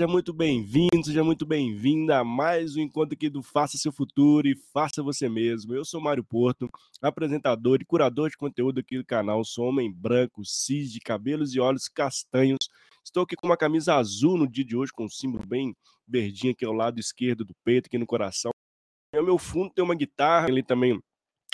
[0.00, 4.48] seja muito bem-vindo, seja muito bem-vinda a mais um encontro aqui do Faça Seu Futuro
[4.48, 5.74] e Faça Você Mesmo.
[5.74, 6.70] Eu sou Mário Porto,
[7.02, 9.44] apresentador e curador de conteúdo aqui do canal.
[9.44, 12.56] Sou homem branco, cis, de cabelos e olhos castanhos.
[13.04, 15.76] Estou aqui com uma camisa azul no dia de hoje, com um símbolo bem
[16.08, 18.52] verdinho aqui ao lado esquerdo do peito, aqui no coração.
[19.14, 20.98] Ao meu fundo tem uma guitarra, ali também,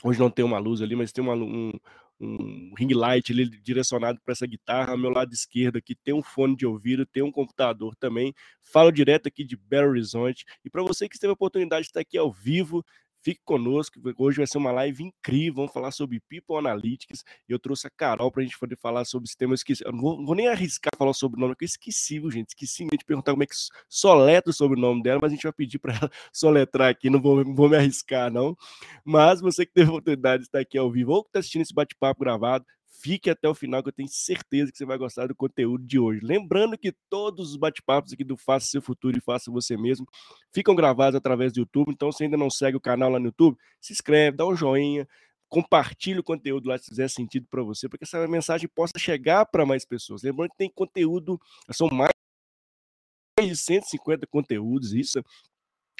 [0.04, 1.72] hoje não tem uma luz ali, mas tem uma, um,
[2.20, 4.96] um ring light direcionado para essa guitarra.
[4.96, 8.34] Meu lado esquerdo aqui tem um fone de ouvido, tem um computador também.
[8.62, 10.44] Falo direto aqui de Belo Horizonte.
[10.64, 12.84] E para você que teve a oportunidade de estar aqui ao vivo,
[13.26, 15.54] Fique conosco, hoje vai ser uma live incrível.
[15.54, 17.24] Vamos falar sobre People Analytics.
[17.48, 19.50] Eu trouxe a Carol para a gente poder falar sobre esse tema.
[19.50, 21.66] Eu esqueci, eu não vou, não vou, nem arriscar falar sobre o nome, porque eu
[21.66, 22.50] esqueci, gente.
[22.50, 23.56] Esqueci de perguntar como é que
[23.88, 27.10] soletra sobre o nome dela, mas a gente vai pedir para ela soletrar aqui.
[27.10, 28.56] Não vou, não vou me arriscar, não.
[29.04, 31.62] Mas você que teve a oportunidade de estar aqui ao vivo ou que está assistindo
[31.62, 32.64] esse bate-papo gravado,
[32.98, 35.98] Fique até o final, que eu tenho certeza que você vai gostar do conteúdo de
[35.98, 36.20] hoje.
[36.22, 40.06] Lembrando que todos os bate-papos aqui do Faça Seu Futuro e Faça Você Mesmo
[40.52, 41.90] ficam gravados através do YouTube.
[41.92, 45.06] Então, se ainda não segue o canal lá no YouTube, se inscreve, dá um joinha,
[45.48, 49.46] compartilhe o conteúdo lá se fizer sentido para você, para que essa mensagem possa chegar
[49.46, 50.22] para mais pessoas.
[50.22, 52.12] Lembrando que tem conteúdo, são mais
[53.40, 55.22] de 150 conteúdos, isso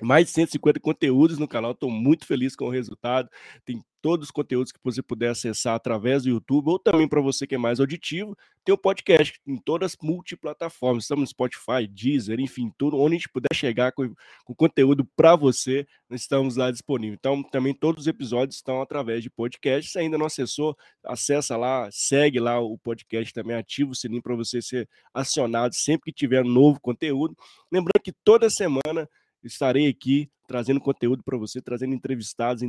[0.03, 1.72] mais de 150 conteúdos no canal.
[1.72, 3.31] Estou muito feliz com o resultado.
[3.65, 7.44] Tem todos os conteúdos que você puder acessar através do YouTube, ou também para você
[7.44, 11.03] que é mais auditivo, tem o podcast em todas as multiplataformas.
[11.03, 14.15] Estamos no Spotify, Deezer, enfim, tudo onde a gente puder chegar com,
[14.45, 17.19] com conteúdo para você, estamos lá disponíveis.
[17.19, 19.91] Então, também todos os episódios estão através de podcast.
[19.91, 24.37] Se ainda não acessou, acessa lá, segue lá o podcast também, ativa o sininho para
[24.37, 27.37] você ser acionado sempre que tiver novo conteúdo.
[27.72, 29.11] Lembrando que toda semana
[29.43, 32.62] estarei aqui trazendo conteúdo para você, trazendo entrevistados,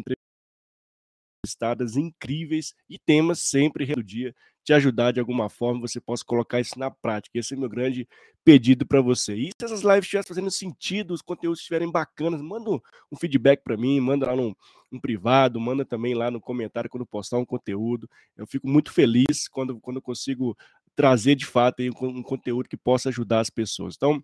[1.43, 4.33] entrevistadas incríveis e temas sempre do dia
[4.67, 7.39] te ajudar de alguma forma, você possa colocar isso na prática.
[7.39, 8.05] Esse é meu grande
[8.43, 9.33] pedido para você.
[9.33, 13.77] E se essas lives estiverem fazendo sentido, os conteúdos estiverem bacanas, manda um feedback para
[13.77, 14.53] mim, manda lá no,
[14.91, 18.09] no, privado, manda também lá no comentário quando postar um conteúdo.
[18.35, 20.57] Eu fico muito feliz quando, quando eu consigo
[20.93, 23.95] trazer de fato um, um conteúdo que possa ajudar as pessoas.
[23.95, 24.21] Então,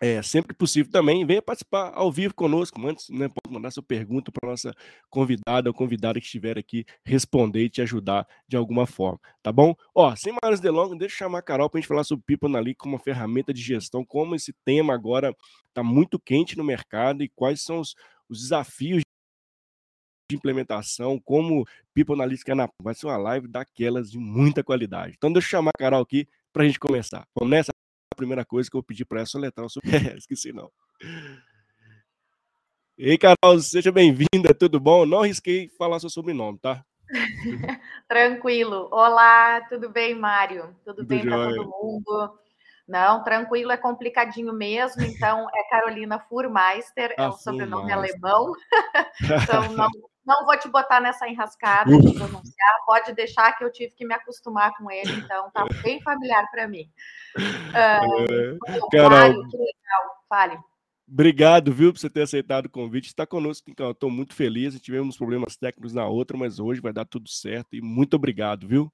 [0.00, 2.80] é, sempre que possível também, venha participar ao vivo conosco.
[2.80, 4.72] Mande, né, pode mandar sua pergunta para nossa
[5.10, 9.74] convidada ou convidada que estiver aqui responder e te ajudar de alguma forma, tá bom?
[9.94, 12.48] Ó, sem mais delongas, deixa eu chamar a Carol para a gente falar sobre People
[12.48, 15.36] Analytics como uma ferramenta de gestão, como esse tema agora
[15.68, 17.94] está muito quente no mercado e quais são os,
[18.28, 19.02] os desafios
[20.30, 22.68] de implementação, como People Analytics é na...
[22.82, 25.14] vai ser uma live daquelas de muita qualidade.
[25.16, 27.26] Então deixa eu chamar a Carol aqui para a gente começar.
[27.34, 27.79] Vamos nessa?
[28.20, 30.18] Primeira coisa que eu pedi para ela soletrar o sobrenome.
[30.18, 30.70] Esqueci não.
[32.98, 35.06] Ei, Carol, seja bem-vinda, tudo bom?
[35.06, 36.84] Não arrisquei falar seu sobrenome, tá?
[38.06, 38.88] tranquilo.
[38.92, 40.76] Olá, tudo bem, Mário?
[40.84, 42.38] Tudo, tudo bem para todo mundo?
[42.86, 45.02] Não, tranquilo, é complicadinho mesmo.
[45.02, 48.52] Então, é Carolina Furmeister, é o sobrenome alemão.
[49.22, 49.88] então, não,
[50.24, 54.14] não vou te botar nessa enrascada de pronunciar, pode deixar que eu tive que me
[54.14, 56.90] acostumar com ele, então tá bem familiar para mim.
[57.36, 60.58] Uh, é, Carol, que legal, fale.
[61.12, 63.06] Obrigado, viu, por você ter aceitado o convite.
[63.06, 64.80] Está conosco, então, estou muito feliz.
[64.80, 67.74] Tivemos problemas técnicos na outra, mas hoje vai dar tudo certo.
[67.74, 68.92] E muito obrigado, viu?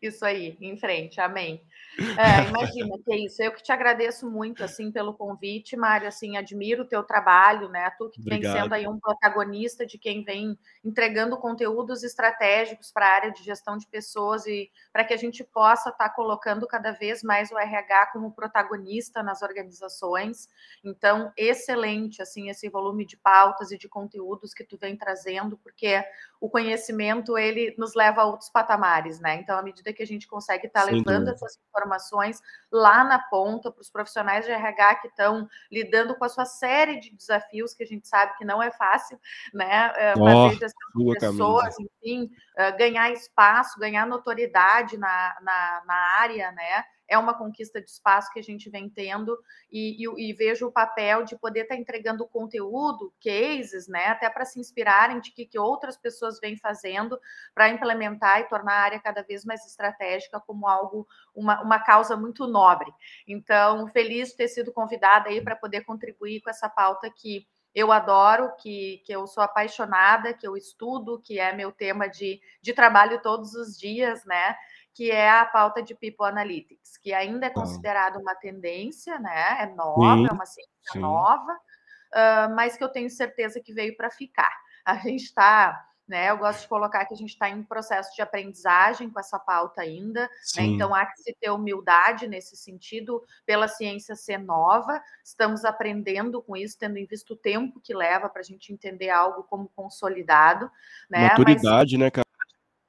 [0.00, 1.62] Isso aí, em frente, amém.
[1.98, 3.42] É, imagina que é isso.
[3.42, 6.08] Eu que te agradeço muito assim pelo convite, Mário.
[6.08, 7.90] Assim, admiro o teu trabalho, né?
[7.98, 8.52] Tu que Obrigado.
[8.52, 13.42] vem sendo aí um protagonista de quem vem entregando conteúdos estratégicos para a área de
[13.42, 17.50] gestão de pessoas e para que a gente possa estar tá colocando cada vez mais
[17.50, 20.48] o RH como protagonista nas organizações.
[20.84, 26.02] Então, excelente assim esse volume de pautas e de conteúdos que tu vem trazendo, porque
[26.40, 29.34] o conhecimento ele nos leva a outros patamares, né?
[29.34, 31.32] Então, à medida que a gente consegue estar tá levando dúvida.
[31.32, 32.40] essas informações
[32.70, 36.98] lá na ponta para os profissionais de RH que estão lidando com a sua série
[36.98, 39.18] de desafios que a gente sabe que não é fácil,
[39.54, 39.92] né?
[40.14, 41.90] Fazer gestão de pessoas, camisa.
[42.02, 42.30] enfim,
[42.78, 46.84] ganhar espaço, ganhar notoriedade na, na, na área, né?
[47.10, 49.36] É uma conquista de espaço que a gente vem tendo
[49.70, 54.30] e, e, e vejo o papel de poder estar tá entregando conteúdo, cases, né, até
[54.30, 57.20] para se inspirarem de que, que outras pessoas vêm fazendo
[57.52, 62.16] para implementar e tornar a área cada vez mais estratégica como algo, uma, uma causa
[62.16, 62.92] muito nobre.
[63.26, 67.92] Então, feliz de ter sido convidada aí para poder contribuir com essa pauta que eu
[67.92, 72.72] adoro, que, que eu sou apaixonada, que eu estudo, que é meu tema de, de
[72.72, 74.56] trabalho todos os dias, né?
[75.00, 79.62] Que é a pauta de People Analytics, que ainda é considerada uma tendência, né?
[79.62, 80.98] É nova, sim, é uma ciência sim.
[80.98, 84.54] nova, uh, mas que eu tenho certeza que veio para ficar.
[84.84, 86.28] A gente está né?
[86.28, 89.80] Eu gosto de colocar que a gente está em processo de aprendizagem com essa pauta
[89.80, 90.64] ainda, né?
[90.64, 96.56] Então há que se ter humildade nesse sentido, pela ciência ser nova, estamos aprendendo com
[96.56, 100.68] isso, tendo visto o tempo que leva para a gente entender algo como consolidado,
[101.08, 101.28] né?
[101.28, 102.04] Maturidade, Mas...
[102.04, 102.29] né, cara?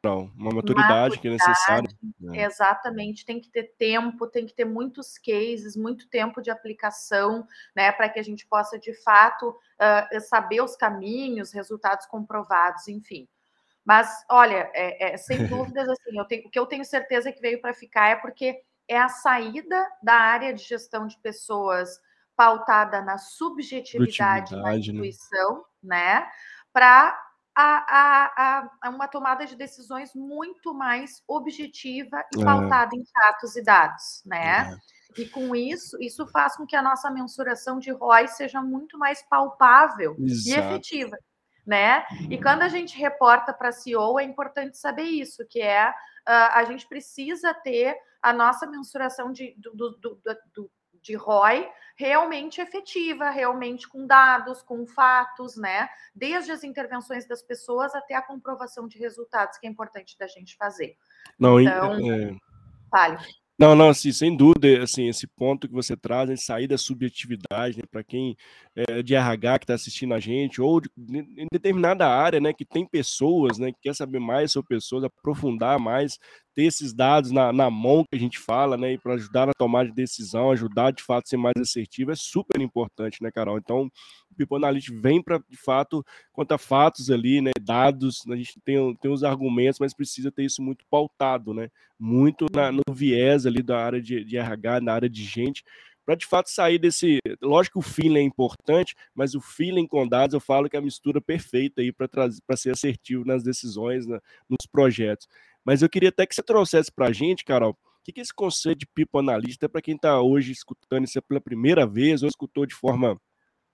[0.09, 1.89] Uma maturidade, que é necessária.
[2.19, 2.43] Né?
[2.43, 7.91] Exatamente, tem que ter tempo, tem que ter muitos cases, muito tempo de aplicação, né,
[7.91, 13.27] para que a gente possa de fato uh, saber os caminhos, resultados comprovados, enfim.
[13.85, 17.41] Mas, olha, é, é, sem dúvidas, assim, eu tenho, o que eu tenho certeza que
[17.41, 21.99] veio para ficar é porque é a saída da área de gestão de pessoas
[22.35, 24.77] pautada na subjetividade, na né?
[24.77, 26.31] intuição, né, né
[26.73, 32.45] para a, a, a, uma tomada de decisões muito mais objetiva e é.
[32.45, 34.71] pautada em fatos e dados, né?
[34.71, 35.21] É.
[35.21, 39.21] E com isso, isso faz com que a nossa mensuração de ROI seja muito mais
[39.27, 40.49] palpável Exato.
[40.49, 41.17] e efetiva,
[41.67, 42.05] né?
[42.29, 45.93] E quando a gente reporta para a CEO, é importante saber isso, que é uh,
[46.53, 50.21] a gente precisa ter a nossa mensuração de, do, do, do,
[50.53, 50.71] do
[51.01, 55.87] de ROI realmente efetiva, realmente com dados, com fatos, né?
[56.15, 60.55] Desde as intervenções das pessoas até a comprovação de resultados, que é importante da gente
[60.55, 60.95] fazer.
[61.37, 62.35] Não, então, é...
[62.89, 63.17] fale.
[63.61, 67.77] Não, não, assim, sem dúvida, assim, esse ponto que você traz, né, sair da subjetividade,
[67.77, 68.35] né, para quem
[68.75, 72.65] é de RH que está assistindo a gente, ou de, em determinada área, né, que
[72.65, 76.17] tem pessoas, né, que quer saber mais sobre pessoas, aprofundar mais,
[76.53, 79.89] ter esses dados na, na mão que a gente fala, né, para ajudar na tomada
[79.89, 83.57] de decisão, ajudar de fato a ser mais assertivo, é super importante, né, Carol?
[83.57, 83.89] Então,
[84.29, 88.95] o People Analytics vem para, de fato, contar fatos ali, né, dados, a gente tem,
[88.95, 91.69] tem os argumentos, mas precisa ter isso muito pautado, né,
[91.99, 95.63] muito na, no viés ali da área de, de RH, na área de gente,
[96.05, 97.19] para de fato sair desse.
[97.41, 100.79] Lógico que o feeling é importante, mas o feeling com dados eu falo que é
[100.79, 105.27] a mistura perfeita aí para ser assertivo nas decisões, nos projetos.
[105.65, 108.23] Mas eu queria até que você trouxesse para a gente, Carol, o que, que é
[108.23, 112.29] esse conceito de People Analista para quem está hoje escutando isso pela primeira vez ou
[112.29, 113.19] escutou de forma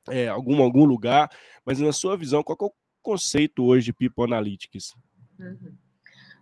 [0.09, 1.29] é, algum algum lugar,
[1.65, 4.93] mas na sua visão, qual é o conceito hoje de People Analytics?
[5.39, 5.77] Uhum.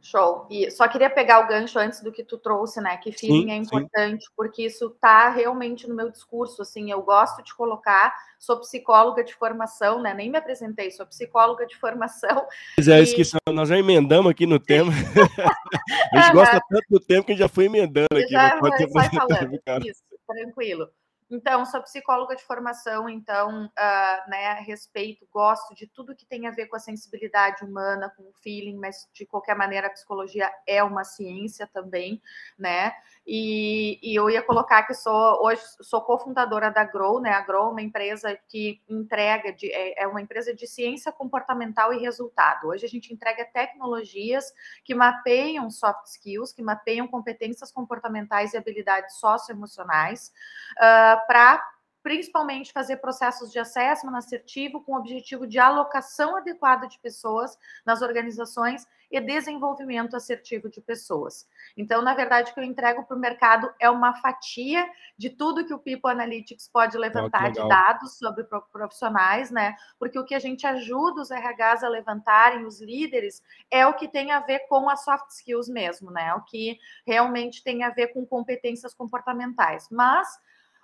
[0.06, 0.46] Show.
[0.52, 2.96] E só queria pegar o gancho antes do que tu trouxe, né?
[2.98, 4.32] Que feeling sim, é importante, sim.
[4.38, 6.62] porque isso tá realmente no meu discurso.
[6.62, 10.14] Assim, eu gosto de colocar, sou psicóloga de formação, né?
[10.14, 12.46] Nem me apresentei, sou psicóloga de formação.
[12.76, 13.04] Pois é, e...
[13.04, 14.92] esqueci, nós já emendamos aqui no tema.
[16.14, 18.28] a gente gosta tanto do tempo que a gente já foi emendando aqui.
[18.28, 19.60] Já, pode vai falando.
[19.86, 20.88] Isso, tranquilo.
[21.30, 26.52] Então, sou psicóloga de formação, então, uh, né, respeito, gosto de tudo que tem a
[26.52, 30.84] ver com a sensibilidade humana, com o feeling, mas de qualquer maneira a psicologia é
[30.84, 32.22] uma ciência também,
[32.60, 32.94] né?
[33.26, 37.32] E, e eu ia colocar que sou hoje sou cofundadora da Grow, né?
[37.32, 41.92] A Grow é uma empresa que entrega de, é, é uma empresa de ciência comportamental
[41.92, 42.68] e resultado.
[42.68, 44.54] Hoje a gente entrega tecnologias
[44.84, 50.32] que mapeiam soft skills, que mapeiam competências comportamentais e habilidades socioemocionais.
[50.78, 51.62] Uh, para
[52.06, 58.04] principalmente fazer processos de assessment assertivo com o objetivo de alocação adequada de pessoas nas
[58.04, 61.48] organizações e desenvolvimento assertivo de pessoas.
[61.76, 65.66] Então, na verdade, o que eu entrego para o mercado é uma fatia de tudo
[65.66, 69.76] que o People Analytics pode levantar de dados sobre profissionais, né?
[69.98, 73.42] Porque o que a gente ajuda os RHs a levantarem, os líderes,
[73.72, 76.36] é o que tem a ver com as soft skills mesmo, né?
[76.36, 79.88] O que realmente tem a ver com competências comportamentais.
[79.90, 80.28] Mas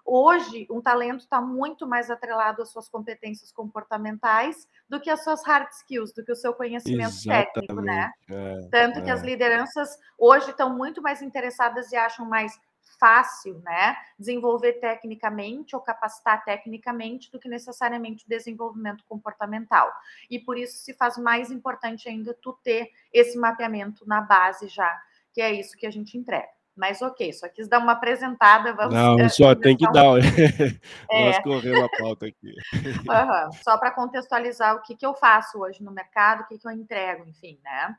[0.05, 5.45] Hoje, um talento está muito mais atrelado às suas competências comportamentais do que às suas
[5.45, 7.53] hard skills, do que o seu conhecimento Exatamente.
[7.53, 8.11] técnico, né?
[8.29, 9.01] É, Tanto é.
[9.03, 12.59] que as lideranças hoje estão muito mais interessadas e acham mais
[12.99, 19.91] fácil, né, desenvolver tecnicamente ou capacitar tecnicamente do que necessariamente o desenvolvimento comportamental.
[20.29, 25.01] E por isso se faz mais importante ainda tu ter esse mapeamento na base já,
[25.33, 26.60] que é isso que a gente entrega.
[26.75, 28.73] Mas ok, só quis dar uma apresentada.
[28.73, 30.17] Vamos Não, só tem que dar.
[31.11, 31.31] É.
[31.31, 32.55] Vamos correr uma pauta aqui.
[32.73, 33.51] Uhum.
[33.63, 36.71] Só para contextualizar o que, que eu faço hoje no mercado, o que, que eu
[36.71, 37.95] entrego, enfim, né?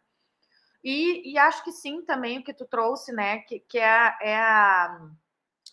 [0.83, 3.39] E, e acho que sim, também o que tu trouxe, né?
[3.41, 4.99] Que, que é, é a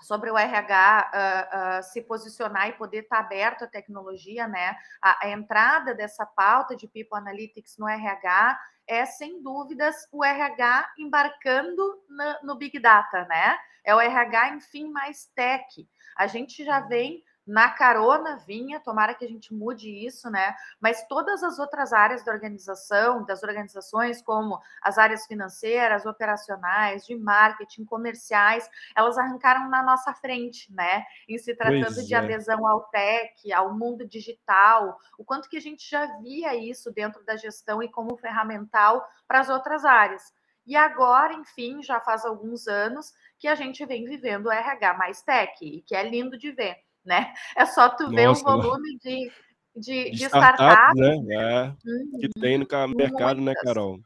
[0.02, 4.76] sobre o RH uh, uh, se posicionar e poder estar tá aberto à tecnologia, né?
[5.02, 10.94] A, a, entrada dessa pauta de People Analytics no RH é, sem dúvidas, o RH
[10.98, 13.58] embarcando no, no Big Data, né?
[13.84, 15.88] É o RH, enfim, mais tech.
[16.18, 20.54] A gente já vem na carona vinha, tomara que a gente mude isso, né?
[20.80, 27.16] Mas todas as outras áreas da organização, das organizações, como as áreas financeiras, operacionais, de
[27.16, 31.04] marketing, comerciais, elas arrancaram na nossa frente, né?
[31.28, 32.18] Em se tratando pois de é.
[32.20, 37.26] adesão ao tech, ao mundo digital, o quanto que a gente já via isso dentro
[37.26, 40.32] da gestão e como ferramental para as outras áreas.
[40.68, 45.24] E agora, enfim, já faz alguns anos que a gente vem vivendo o RH mais
[45.24, 47.34] tech, e que é lindo de ver né?
[47.56, 49.32] É só tu ver Nossa, o volume de,
[49.76, 51.18] de, de, startups, né?
[51.30, 52.66] É, uhum, que tem no
[52.96, 54.00] mercado, né, muitas, né, Carol?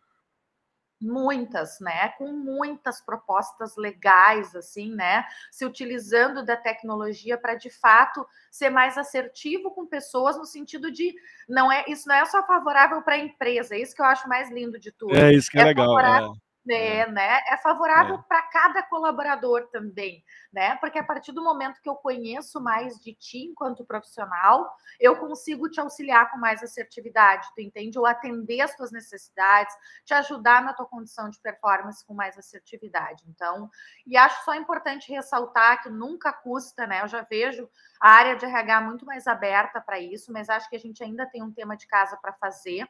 [1.01, 2.09] Muitas, né?
[2.17, 5.25] Com muitas propostas legais, assim, né?
[5.51, 11.13] Se utilizando da tecnologia para de fato ser mais assertivo com pessoas no sentido de
[11.49, 14.29] não é isso não é só favorável para a empresa, é isso que eu acho
[14.29, 15.15] mais lindo de tudo.
[15.15, 15.99] É isso que é, é legal.
[15.99, 16.03] É.
[16.05, 17.41] É, é, né?
[17.49, 18.21] É favorável é.
[18.27, 20.75] para cada colaborador também, né?
[20.77, 25.69] Porque a partir do momento que eu conheço mais de ti enquanto profissional, eu consigo
[25.69, 27.99] te auxiliar com mais assertividade, tu entende?
[27.99, 33.23] Ou atender as tuas necessidades, te ajudar na tua condição de performance com mais assertividade.
[33.27, 33.69] Então,
[34.05, 37.01] e acho só importante ressaltar que nunca custa, né?
[37.01, 40.75] Eu já vejo a área de RH muito mais aberta para isso, mas acho que
[40.75, 42.87] a gente ainda tem um tema de casa para fazer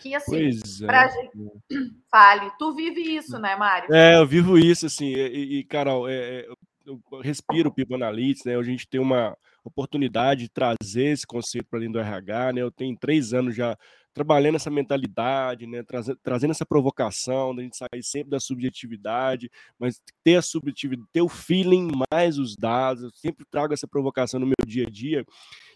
[0.00, 1.10] que assim, pois pra é.
[1.10, 1.30] gente...
[2.10, 3.94] fale, tu vive isso, né, Mário?
[3.94, 6.46] É, eu vivo isso, assim, e, e Carol, é, é
[6.86, 8.56] eu respiro o People Analytics, né?
[8.56, 12.62] A gente tem uma oportunidade de trazer esse conceito para dentro do RH, né?
[12.62, 13.76] Eu tenho três anos já
[14.12, 15.82] trabalhando essa mentalidade, né?
[15.82, 21.22] Traz, trazendo essa provocação, da gente sair sempre da subjetividade, mas ter a subjetividade, ter
[21.22, 23.02] o feeling mais os dados.
[23.02, 25.24] Eu sempre trago essa provocação no meu dia a dia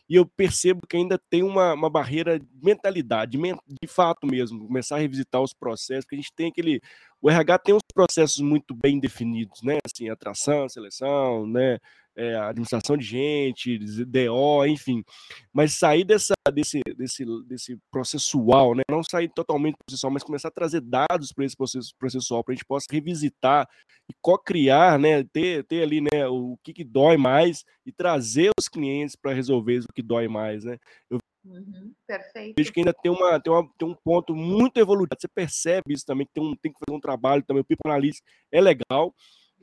[0.08, 4.96] e eu percebo que ainda tem uma, uma barreira de mentalidade, de fato mesmo, começar
[4.96, 6.80] a revisitar os processos, porque a gente tem aquele.
[7.22, 9.78] O RH tem uns processos muito bem definidos, né?
[9.84, 11.78] Assim, atração, seleção, né?
[12.16, 15.04] É, administração de gente, DO, enfim.
[15.52, 18.82] Mas sair dessa, desse, desse, desse processual, né?
[18.90, 22.56] não sair totalmente processual, mas começar a trazer dados para esse processo processual, para a
[22.56, 23.68] gente possa revisitar
[24.08, 25.24] e co-criar, né?
[25.24, 29.80] ter, ter ali né, o que, que dói mais e trazer os clientes para resolver
[29.80, 30.64] o que dói mais.
[30.64, 30.78] Né?
[31.10, 32.54] Eu Uhum, perfeito.
[32.56, 35.14] Vejo que ainda tem, uma, tem, uma, tem um ponto muito evoluído.
[35.18, 37.60] Você percebe isso também, que tem, um, tem que fazer um trabalho também.
[37.60, 39.14] O People Analytics é legal,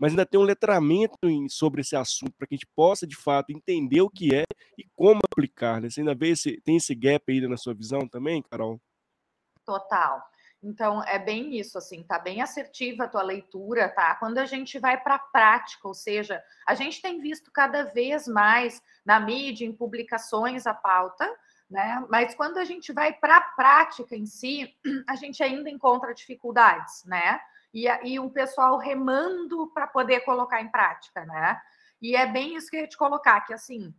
[0.02, 3.16] mas ainda tem um letramento em, sobre esse assunto para que a gente possa, de
[3.16, 5.80] fato, entender o que é e como aplicar.
[5.80, 5.92] Né?
[5.92, 6.34] Você ainda vê
[6.66, 8.82] tem esse gap aí na sua visão também, Carol?
[9.64, 10.20] Total.
[10.64, 14.16] Então, é bem isso, assim, tá bem assertiva a tua leitura, tá?
[14.16, 18.28] Quando a gente vai para a prática, ou seja, a gente tem visto cada vez
[18.28, 21.32] mais na mídia, em publicações, a pauta,
[21.70, 22.04] né?
[22.10, 24.76] Mas quando a gente vai para a prática em si,
[25.08, 27.40] a gente ainda encontra dificuldades, né?
[27.74, 31.62] E, e um pessoal remando para poder colocar em prática, né?
[32.02, 33.94] E é bem isso que eu ia te colocar, que assim,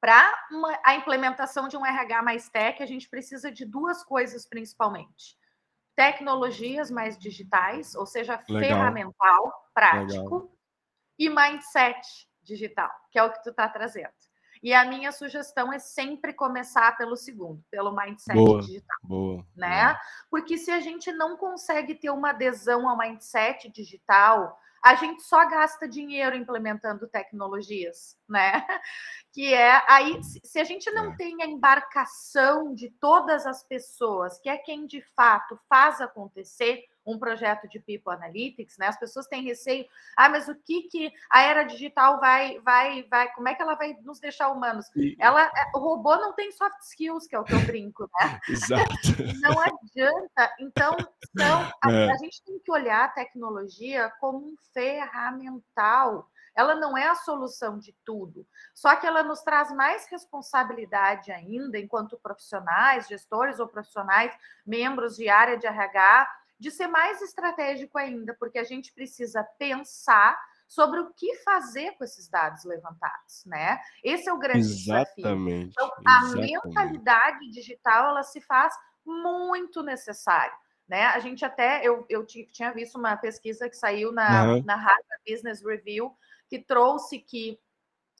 [0.00, 0.34] para
[0.82, 5.38] a implementação de um RH mais tech, a gente precisa de duas coisas principalmente.
[5.94, 8.70] Tecnologias mais digitais, ou seja, Legal.
[8.70, 10.58] ferramental, prático, Legal.
[11.18, 12.00] e mindset
[12.42, 14.12] digital, que é o que tu está trazendo.
[14.62, 18.98] E a minha sugestão é sempre começar pelo segundo, pelo mindset boa, digital.
[19.02, 19.84] Boa, né?
[19.84, 20.00] Boa.
[20.30, 25.48] Porque se a gente não consegue ter uma adesão ao mindset digital, a gente só
[25.48, 28.52] gasta dinheiro implementando tecnologias, né?
[29.32, 31.16] Que é aí, se a gente não é.
[31.16, 37.18] tem a embarcação de todas as pessoas, que é quem de fato faz acontecer, um
[37.18, 38.88] projeto de People Analytics, né?
[38.88, 43.32] As pessoas têm receio, ah, mas o que que a era digital vai, vai, vai,
[43.32, 44.86] como é que ela vai nos deixar humanos?
[44.94, 45.16] E...
[45.18, 48.40] Ela, é, o robô não tem soft skills, que é o que eu brinco, né?
[48.48, 48.90] Exato.
[49.40, 50.54] Não adianta.
[50.60, 50.96] Então,
[51.32, 52.10] então a, é.
[52.10, 56.28] a gente tem que olhar a tecnologia como um ferramental.
[56.54, 61.78] Ela não é a solução de tudo, só que ela nos traz mais responsabilidade ainda,
[61.78, 66.28] enquanto profissionais, gestores ou profissionais, membros de área de RH,
[66.60, 70.38] de ser mais estratégico ainda, porque a gente precisa pensar
[70.68, 73.80] sobre o que fazer com esses dados levantados, né?
[74.04, 75.70] Esse é o grande exatamente, desafio.
[75.70, 78.72] Então, a mentalidade digital ela se faz
[79.04, 80.54] muito necessária.
[80.86, 81.06] Né?
[81.06, 84.64] A gente até, eu, eu tinha visto uma pesquisa que saiu na, uhum.
[84.64, 86.12] na Harvard Business Review,
[86.48, 87.58] que trouxe que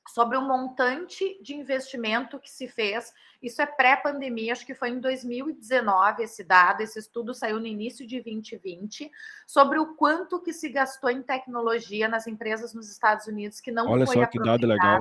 [0.09, 3.13] sobre o montante de investimento que se fez.
[3.43, 8.07] Isso é pré-pandemia, acho que foi em 2019 esse dado, esse estudo saiu no início
[8.07, 9.11] de 2020,
[9.47, 13.89] sobre o quanto que se gastou em tecnologia nas empresas nos Estados Unidos que não
[13.89, 15.01] Olha foi só que dado legal.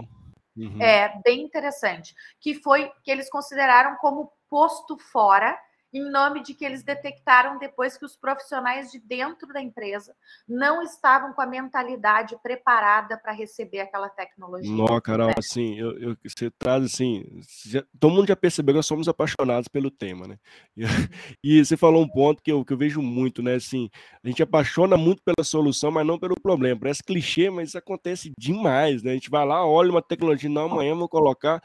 [0.56, 0.82] Uhum.
[0.82, 5.58] É bem interessante, que foi que eles consideraram como posto fora
[5.92, 10.14] em nome de que eles detectaram depois que os profissionais de dentro da empresa
[10.48, 14.72] não estavam com a mentalidade preparada para receber aquela tecnologia.
[14.72, 15.34] Não, Carol, né?
[15.38, 17.26] assim, eu, eu, você traz assim,
[17.66, 20.38] já, todo mundo já percebeu que nós somos apaixonados pelo tema, né?
[20.78, 20.84] E,
[21.44, 23.56] e, você falou um ponto que eu, que eu vejo muito, né?
[23.56, 23.90] Assim,
[24.24, 26.80] a gente apaixona muito pela solução, mas não pelo problema.
[26.80, 29.12] Parece clichê, mas isso acontece demais, né?
[29.12, 31.62] A gente vai lá, olha uma tecnologia, não, amanhã vou colocar,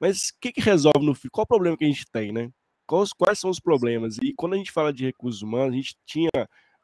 [0.00, 1.28] mas o que, que resolve no fim?
[1.30, 2.50] Qual o problema que a gente tem, né?
[2.86, 4.16] Quais, quais são os problemas?
[4.22, 6.30] E quando a gente fala de recursos humanos, a gente tinha,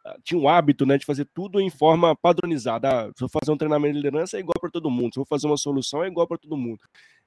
[0.05, 2.89] ah, tinha o hábito né, de fazer tudo em forma padronizada.
[3.07, 5.15] Ah, se eu fazer um treinamento de liderança, é igual para todo mundo.
[5.15, 6.81] Se eu fazer uma solução, é igual para todo mundo.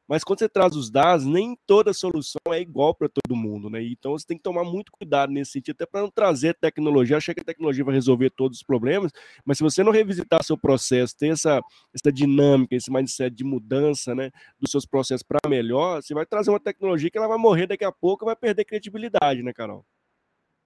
[0.08, 3.84] Mas quando você traz os dados, nem toda solução é igual para todo mundo, né?
[3.84, 7.34] Então você tem que tomar muito cuidado nesse sentido, até para não trazer tecnologia, achar
[7.34, 9.12] que a tecnologia vai resolver todos os problemas,
[9.44, 11.60] mas se você não revisitar seu processo, ter essa,
[11.94, 16.52] essa dinâmica, esse mindset de mudança, né, dos seus processos para melhor, você vai trazer
[16.52, 19.86] uma tecnologia que ela vai morrer daqui a pouco, vai perder credibilidade, né, Carol?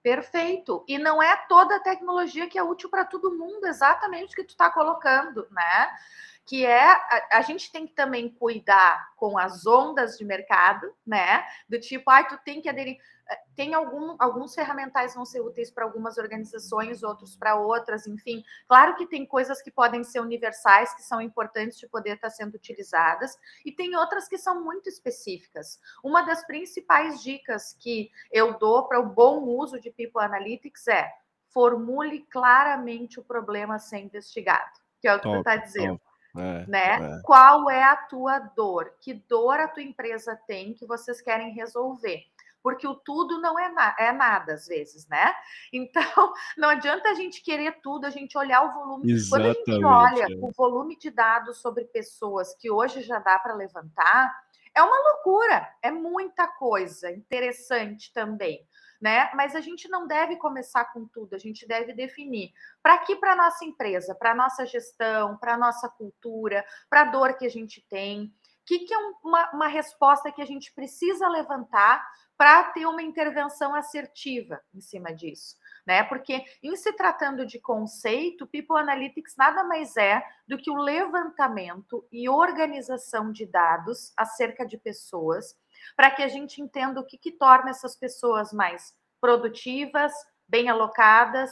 [0.02, 0.82] Perfeito.
[0.88, 4.44] E não é toda a tecnologia que é útil para todo mundo, exatamente o que
[4.44, 5.90] tu está colocando, né?
[6.50, 11.44] Que é a, a, gente tem que também cuidar com as ondas de mercado, né?
[11.68, 12.98] Do tipo, ai, ah, tu tem que aderir.
[13.30, 18.42] Eh, tem algum, alguns ferramentais vão ser úteis para algumas organizações, outros para outras, enfim.
[18.66, 22.56] Claro que tem coisas que podem ser universais, que são importantes de poder estar sendo
[22.56, 25.78] utilizadas, e tem outras que são muito específicas.
[26.02, 31.12] Uma das principais dicas que eu dou para o bom uso de People Analytics é
[31.50, 35.96] formule claramente o problema a ser investigado, que é o que top, tu está dizendo.
[35.96, 36.09] Top.
[36.36, 37.18] É, né?
[37.18, 37.22] É.
[37.22, 38.94] Qual é a tua dor?
[39.00, 42.24] Que dor a tua empresa tem que vocês querem resolver?
[42.62, 45.32] Porque o tudo não é, na, é nada, às vezes, né?
[45.72, 49.12] Então, não adianta a gente querer tudo, a gente olhar o volume.
[49.12, 50.36] Exatamente, Quando a gente olha é.
[50.40, 54.34] o volume de dados sobre pessoas que hoje já dá para levantar,
[54.74, 58.66] é uma loucura, é muita coisa interessante também
[59.00, 59.30] né?
[59.34, 63.34] Mas a gente não deve começar com tudo, a gente deve definir para que para
[63.34, 68.24] nossa empresa, para nossa gestão, para nossa cultura, para a dor que a gente tem,
[68.24, 68.30] o
[68.66, 72.06] que, que é uma, uma resposta que a gente precisa levantar
[72.40, 75.56] para ter uma intervenção assertiva em cima disso.
[75.86, 76.02] Né?
[76.04, 82.06] Porque em se tratando de conceito, People Analytics nada mais é do que o levantamento
[82.10, 85.54] e organização de dados acerca de pessoas
[85.96, 90.12] para que a gente entenda o que, que torna essas pessoas mais produtivas,
[90.48, 91.50] bem alocadas,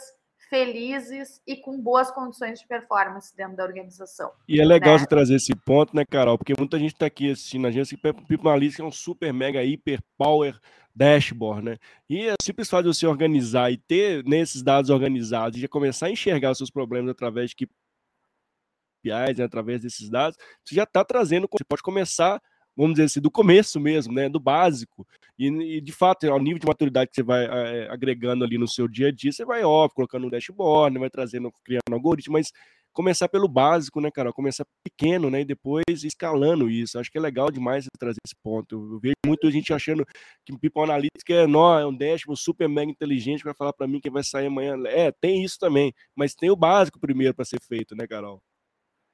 [0.49, 4.31] felizes e com boas condições de performance dentro da organização.
[4.47, 4.99] E é legal né?
[4.99, 6.37] você trazer esse ponto, né, Carol?
[6.37, 9.63] Porque muita gente está aqui assistindo a gente, que People Analytics é um super, mega,
[9.63, 10.59] hiper, power
[10.95, 11.77] dashboard, né?
[12.09, 16.07] E é simples fato de você organizar e ter nesses dados organizados e já começar
[16.07, 21.05] a enxergar os seus problemas através de KPIs, né, através desses dados, você já está
[21.05, 22.41] trazendo, você pode começar
[22.79, 25.05] vamos dizer assim, do começo mesmo, né, do básico.
[25.37, 28.69] E, e de fato, ao nível de maturidade que você vai é, agregando ali no
[28.69, 32.53] seu dia a dia, você vai, óbvio, colocando um dashboard, vai trazendo, criando algoritmo, mas
[32.93, 34.31] começar pelo básico, né, cara?
[34.31, 35.41] Começar pequeno, né?
[35.41, 36.97] E depois escalando isso.
[36.97, 38.75] Acho que é legal demais trazer esse ponto.
[38.93, 40.05] Eu vejo muita gente achando
[40.45, 43.99] que People Analytics é, não, é um dashboard super mega inteligente para falar para mim
[43.99, 44.75] que vai sair amanhã.
[44.87, 48.41] É, tem isso também, mas tem o básico primeiro para ser feito, né, Carol?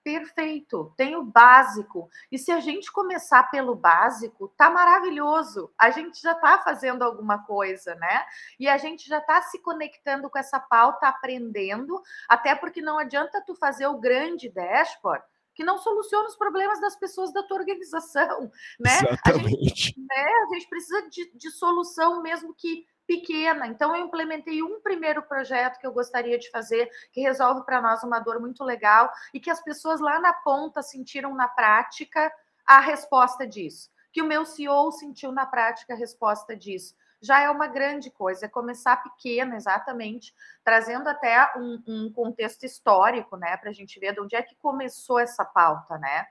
[0.05, 2.07] Perfeito, tem o básico.
[2.31, 5.73] E se a gente começar pelo básico, tá maravilhoso.
[5.75, 8.23] A gente já está fazendo alguma coisa, né?
[8.59, 13.43] E a gente já está se conectando com essa pauta, aprendendo, até porque não adianta
[13.47, 18.51] tu fazer o grande dashboard que não soluciona os problemas das pessoas da tua organização,
[18.77, 18.99] né?
[19.09, 19.55] Exatamente.
[19.55, 20.25] A gente, né?
[20.43, 23.67] A gente precisa de, de solução mesmo que pequena.
[23.67, 28.03] Então, eu implementei um primeiro projeto que eu gostaria de fazer, que resolve para nós
[28.03, 32.31] uma dor muito legal e que as pessoas lá na ponta sentiram na prática
[32.65, 33.89] a resposta disso.
[34.11, 36.95] Que o meu CEO sentiu na prática a resposta disso.
[37.21, 43.35] Já é uma grande coisa, é começar pequeno, exatamente, trazendo até um, um contexto histórico,
[43.37, 46.25] né, para a gente ver de onde é que começou essa pauta, né?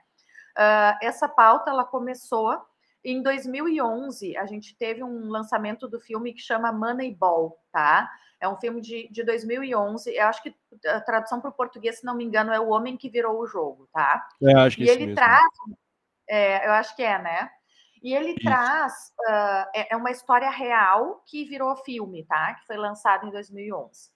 [0.57, 2.65] Uh, essa pauta ela começou
[3.05, 8.09] em 2011, a gente teve um lançamento do filme que chama Moneyball, tá?
[8.41, 10.11] É um filme de, de 2011.
[10.11, 10.55] Eu acho que
[10.87, 13.45] a tradução para o português, se não me engano, é O Homem que Virou o
[13.45, 14.27] Jogo, tá?
[14.41, 15.15] É, acho que e ele mesmo.
[15.15, 15.43] traz.
[16.27, 17.49] É, eu acho que é, né?
[18.01, 18.43] E ele Isso.
[18.43, 19.13] traz.
[19.19, 22.55] Uh, é, é uma história real que virou filme, tá?
[22.55, 24.14] Que foi lançado em 2011.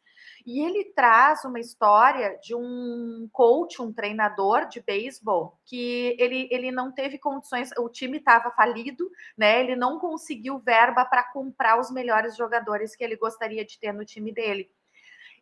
[0.50, 6.72] E ele traz uma história de um coach, um treinador de beisebol, que ele, ele
[6.72, 9.08] não teve condições, o time estava falido,
[9.38, 9.60] né?
[9.60, 14.04] Ele não conseguiu verba para comprar os melhores jogadores que ele gostaria de ter no
[14.04, 14.72] time dele.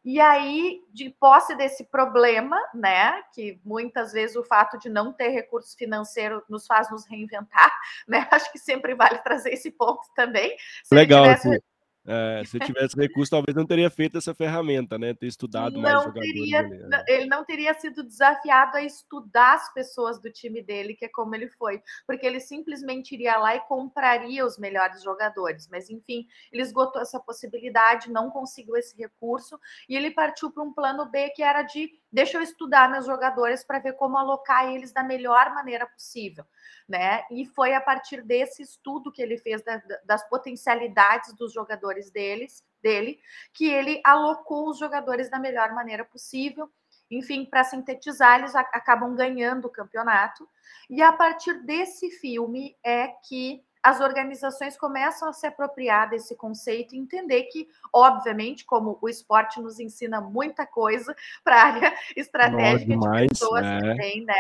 [0.04, 5.30] E aí, de posse desse problema, né, que muitas vezes o fato de não ter
[5.30, 7.74] recurso financeiro nos faz nos reinventar,
[8.06, 8.28] né?
[8.30, 10.54] Acho que sempre vale trazer esse ponto também.
[10.84, 11.24] Se Legal.
[11.24, 11.64] Tivesse...
[12.10, 15.14] É, se tivesse recurso, talvez não teria feito essa ferramenta, né?
[15.14, 16.32] Ter estudado não mais jogadores.
[16.32, 17.04] Teria, né?
[17.06, 21.36] Ele não teria sido desafiado a estudar as pessoas do time dele, que é como
[21.36, 25.68] ele foi, porque ele simplesmente iria lá e compraria os melhores jogadores.
[25.70, 30.72] Mas, enfim, ele esgotou essa possibilidade, não conseguiu esse recurso e ele partiu para um
[30.72, 34.92] plano B que era de deixa eu estudar meus jogadores para ver como alocar eles
[34.92, 36.46] da melhor maneira possível,
[36.88, 37.24] né?
[37.30, 42.64] E foi a partir desse estudo que ele fez da, das potencialidades dos jogadores deles,
[42.82, 43.20] dele,
[43.54, 46.70] que ele alocou os jogadores da melhor maneira possível.
[47.10, 50.48] Enfim, para sintetizar, eles acabam ganhando o campeonato.
[50.90, 56.94] E a partir desse filme é que as organizações começam a se apropriar desse conceito
[56.94, 62.92] e entender que, obviamente, como o esporte nos ensina muita coisa para a área estratégica
[62.92, 64.36] demais, de pessoas é, também, né?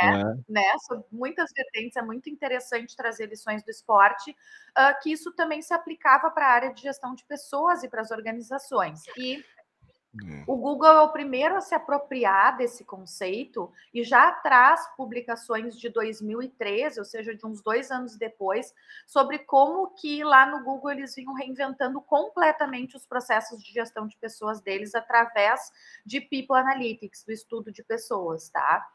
[0.49, 0.51] É.
[0.51, 0.63] né?
[1.09, 6.29] Muitas vertentes, é muito interessante trazer lições do esporte, uh, que isso também se aplicava
[6.29, 9.03] para a área de gestão de pessoas e para as organizações.
[9.15, 9.41] E
[10.25, 10.43] é.
[10.47, 15.89] O Google é o primeiro a se apropriar desse conceito e já traz publicações de
[15.89, 18.73] 2013, ou seja, de uns dois anos depois,
[19.05, 24.17] sobre como que lá no Google eles vinham reinventando completamente os processos de gestão de
[24.17, 25.71] pessoas deles através
[26.05, 28.87] de People Analytics, do estudo de pessoas, tá?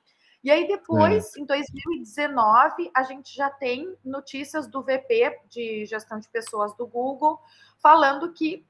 [0.44, 1.40] E aí depois, é.
[1.40, 7.40] em 2019, a gente já tem notícias do VP de gestão de pessoas do Google
[7.78, 8.66] falando que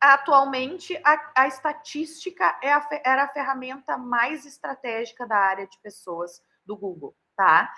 [0.00, 6.42] atualmente a, a estatística é a, era a ferramenta mais estratégica da área de pessoas
[6.64, 7.72] do Google, tá?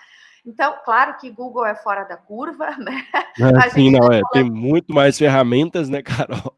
[0.45, 3.05] Então, claro que Google é fora da curva, né?
[3.39, 4.21] É, sim, não, é.
[4.31, 6.57] Tem muito mais ferramentas, né, Carol?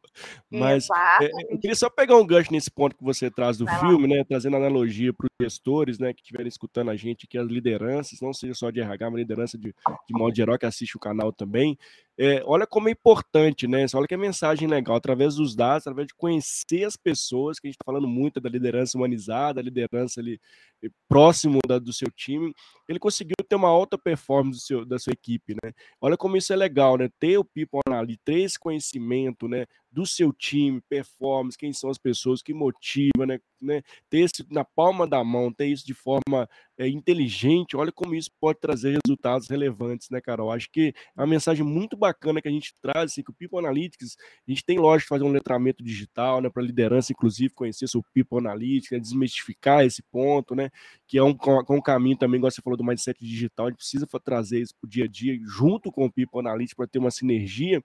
[0.49, 0.87] Mas
[1.21, 4.07] é, eu queria só pegar um gancho nesse ponto que você traz do Vai filme,
[4.07, 4.15] lá.
[4.15, 4.23] né?
[4.23, 8.33] Trazendo analogia para os gestores, né, que estiverem escutando a gente, que as lideranças, não
[8.33, 9.73] seja só de RH, mas liderança de,
[10.07, 11.77] de modo geral, que assiste o canal também.
[12.15, 13.85] É, olha como é importante, né?
[13.95, 17.69] Olha que é mensagem legal, através dos dados, através de conhecer as pessoas, que a
[17.69, 20.39] gente está falando muito da liderança humanizada, a liderança ali
[20.83, 22.53] eh, próximo da, do seu time,
[22.87, 25.71] ele conseguiu ter uma alta performance seu, da sua equipe, né?
[25.99, 27.09] Olha como isso é legal, né?
[27.19, 29.65] Ter o people ali, ter esse conhecimento, né?
[29.93, 33.39] Do seu time, performance, quem são as pessoas que motivam, né?
[33.61, 33.81] né?
[34.09, 38.29] Ter isso na palma da mão, ter isso de forma é, inteligente, olha como isso
[38.39, 40.51] pode trazer resultados relevantes, né, Carol?
[40.51, 43.59] Acho que é uma mensagem muito bacana que a gente traz, assim, que o People
[43.59, 48.03] Analytics, a gente tem, lógico, fazer um letramento digital, né, para liderança, inclusive, conhecer o
[48.13, 50.69] People Analytics, né, desmistificar esse ponto, né,
[51.07, 51.35] que é um,
[51.69, 54.87] um caminho também, igual você falou do mindset digital, a gente precisa trazer isso para
[54.87, 57.81] o dia a dia, junto com o People Analytics, para ter uma sinergia.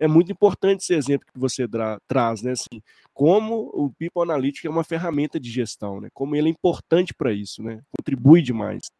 [0.00, 2.82] É muito importante esse exemplo que você tra traz, né, assim,
[3.12, 7.32] como o People Analytics é uma ferramenta de gestão, né, como ele é importante para
[7.32, 8.90] isso, né, contribui demais.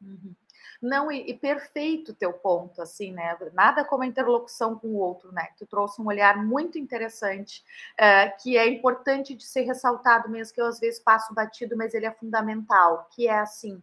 [0.00, 0.34] Uhum.
[0.82, 3.38] Não, e, e perfeito teu ponto, assim, né?
[3.54, 5.46] Nada como a interlocução com o outro, né?
[5.56, 7.62] Tu trouxe um olhar muito interessante,
[7.92, 11.94] uh, que é importante de ser ressaltado, mesmo que eu às vezes passo batido, mas
[11.94, 13.80] ele é fundamental, que é assim.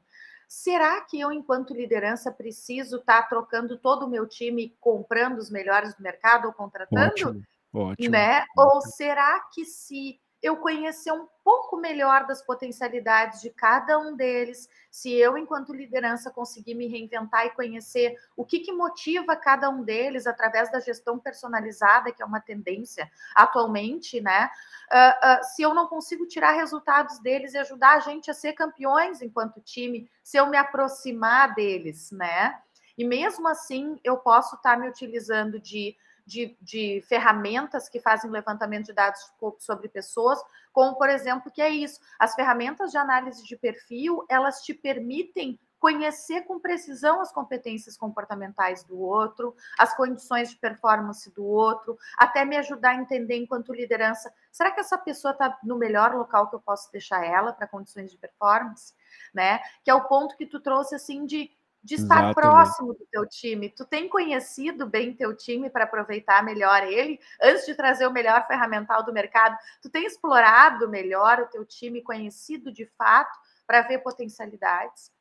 [0.49, 5.51] Será que eu, enquanto liderança, preciso estar tá trocando todo o meu time, comprando os
[5.51, 7.11] melhores do mercado ou contratando?
[7.11, 8.11] Ótimo, ótimo.
[8.11, 8.43] Né?
[8.57, 14.69] Ou será que se eu conhecer um pouco melhor das potencialidades de cada um deles,
[14.89, 19.83] se eu, enquanto liderança, conseguir me reinventar e conhecer o que, que motiva cada um
[19.83, 24.49] deles através da gestão personalizada, que é uma tendência atualmente, né?
[24.91, 28.53] Uh, uh, se eu não consigo tirar resultados deles e ajudar a gente a ser
[28.53, 32.59] campeões enquanto time, se eu me aproximar deles, né?
[32.97, 35.95] E mesmo assim, eu posso estar me utilizando de
[36.29, 39.19] de, de ferramentas que fazem levantamento de dados
[39.57, 40.39] sobre pessoas,
[40.71, 45.59] como, por exemplo, que é isso, as ferramentas de análise de perfil, elas te permitem
[45.79, 52.45] conhecer com precisão as competências comportamentais do outro, as condições de performance do outro, até
[52.45, 56.55] me ajudar a entender enquanto liderança, será que essa pessoa está no melhor local que
[56.55, 58.93] eu posso deixar ela para condições de performance,
[59.33, 59.59] né?
[59.83, 61.49] Que é o ponto que tu trouxe assim de
[61.83, 62.35] de estar Exatamente.
[62.35, 63.69] próximo do teu time.
[63.69, 68.45] Tu tem conhecido bem teu time para aproveitar melhor ele antes de trazer o melhor
[68.47, 69.57] ferramental do mercado.
[69.81, 75.11] Tu tem explorado melhor o teu time, conhecido de fato para ver potencialidades.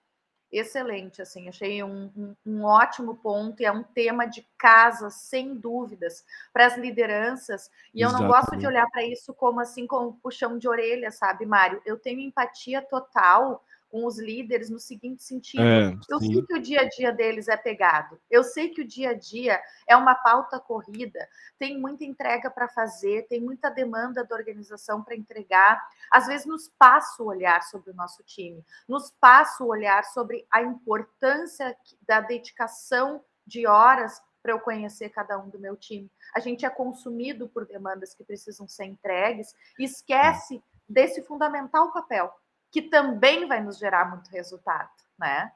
[0.51, 5.55] Excelente, assim, achei um, um, um, ótimo ponto e é um tema de casa, sem
[5.55, 7.71] dúvidas, para as lideranças.
[7.95, 8.31] E eu Exatamente.
[8.33, 11.83] não gosto de olhar para isso como assim, como puxão de orelha, sabe, Mário?
[11.85, 16.63] Eu tenho empatia total com os líderes no seguinte sentido: é, eu sei que o
[16.63, 20.15] dia a dia deles é pegado, eu sei que o dia a dia é uma
[20.15, 25.83] pauta corrida, tem muita entrega para fazer, tem muita demanda da organização para entregar.
[26.11, 30.47] Às vezes nos passa o olhar sobre o nosso time, nos passa o olhar sobre
[30.51, 36.11] a importância da dedicação de horas para eu conhecer cada um do meu time.
[36.35, 42.33] A gente é consumido por demandas que precisam ser entregues e esquece desse fundamental papel,
[42.71, 45.51] que também vai nos gerar muito resultado, né?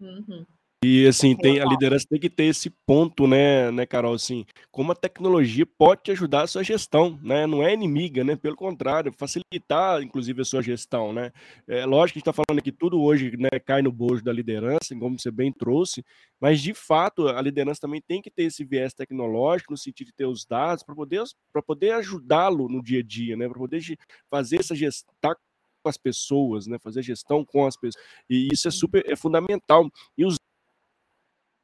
[0.00, 0.46] Uhum.
[0.84, 4.14] E assim, tem, a liderança tem que ter esse ponto, né, né, Carol?
[4.14, 7.48] Assim, como a tecnologia pode te ajudar a sua gestão, né?
[7.48, 8.36] Não é inimiga, né?
[8.36, 11.32] Pelo contrário, facilitar, inclusive, a sua gestão, né?
[11.66, 14.32] É lógico que a gente está falando aqui tudo hoje, né, cai no bojo da
[14.32, 16.04] liderança, como você bem trouxe,
[16.40, 20.14] mas de fato a liderança também tem que ter esse viés tecnológico no sentido de
[20.14, 21.24] ter os dados para poder,
[21.66, 23.48] poder ajudá-lo no dia a dia, né?
[23.48, 23.82] Para poder
[24.30, 25.36] fazer essa gestão tá
[25.88, 26.78] com as pessoas, né?
[26.78, 28.04] Fazer gestão com as pessoas.
[28.28, 29.90] E isso é super é fundamental.
[30.16, 30.36] E os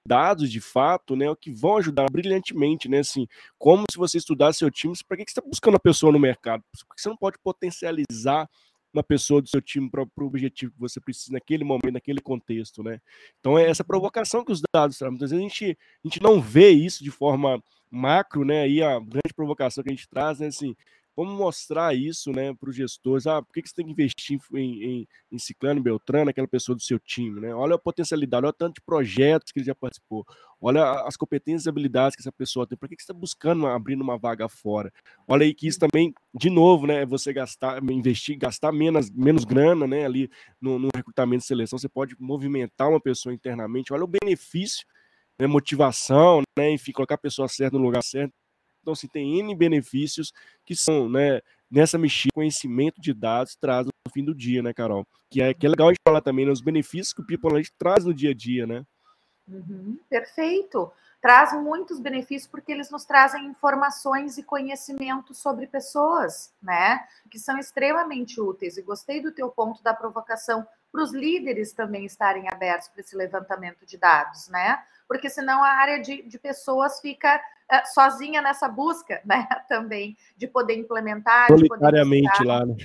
[0.06, 3.26] dados de fato, né, que vão ajudar brilhantemente, né, assim,
[3.58, 6.18] como se você estudar seu time, para que, que você está buscando a pessoa no
[6.18, 6.62] mercado?
[6.86, 8.46] Porque você não pode potencializar
[8.92, 12.82] uma pessoa do seu time para o objetivo que você precisa naquele momento, naquele contexto,
[12.82, 13.00] né?
[13.40, 13.88] Então é essa uhum.
[13.88, 15.12] provocação que os dados trazem.
[15.12, 18.62] Muitas vezes a gente, a gente não vê isso de forma macro, né?
[18.62, 20.76] Aí a grande provocação que a gente traz, né, assim,
[21.14, 23.26] como mostrar isso né, para os gestores?
[23.26, 26.74] Ah, por que, que você tem que investir em, em, em Ciclano, Beltrano, aquela pessoa
[26.74, 27.40] do seu time?
[27.40, 27.54] Né?
[27.54, 30.26] Olha a potencialidade, olha o tanto de projetos que ele já participou,
[30.60, 32.76] olha as competências e habilidades que essa pessoa tem.
[32.76, 34.92] Por que, que você está buscando abrindo uma vaga fora?
[35.26, 39.86] Olha aí que isso também, de novo, né, você gastar, investir, gastar menos, menos grana
[39.86, 40.28] né, ali
[40.60, 43.92] no, no recrutamento e seleção, você pode movimentar uma pessoa internamente.
[43.92, 44.84] Olha o benefício,
[45.38, 48.32] né, motivação, né, enfim, colocar a pessoa certa no lugar certo
[48.84, 50.30] então, se assim, tem N benefícios
[50.62, 55.06] que são, né, nessa mexida, conhecimento de dados traz no fim do dia, né, Carol?
[55.30, 57.74] Que é, que é legal a gente falar também né, benefícios que o People Analytics
[57.78, 58.84] traz no dia a dia, né?
[59.48, 60.92] Uhum, perfeito.
[61.20, 67.02] Traz muitos benefícios porque eles nos trazem informações e conhecimento sobre pessoas, né?
[67.30, 68.76] Que são extremamente úteis.
[68.76, 73.16] E gostei do teu ponto da provocação para os líderes também estarem abertos para esse
[73.16, 74.82] levantamento de dados, né?
[75.08, 77.40] Porque senão a área de, de pessoas fica
[77.72, 79.46] uh, sozinha nessa busca, né?
[79.68, 81.48] Também de poder implementar.
[81.48, 82.76] Solitariamente lá, né?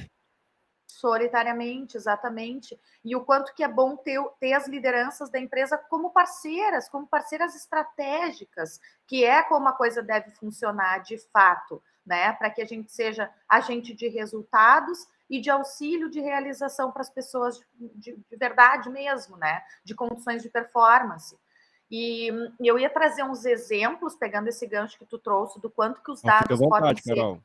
[1.00, 2.78] Solitariamente, exatamente.
[3.06, 7.08] E o quanto que é bom ter, ter as lideranças da empresa como parceiras, como
[7.08, 12.34] parceiras estratégicas, que é como a coisa deve funcionar de fato, né?
[12.34, 17.10] Para que a gente seja agente de resultados e de auxílio de realização para as
[17.10, 17.62] pessoas
[17.96, 19.62] de, de, verdade mesmo, né?
[19.86, 21.38] De condições de performance.
[21.90, 26.02] E, e, eu ia trazer uns exemplos, pegando esse gancho que tu trouxe, do quanto
[26.02, 27.42] que os dados vontade, podem ser Carol.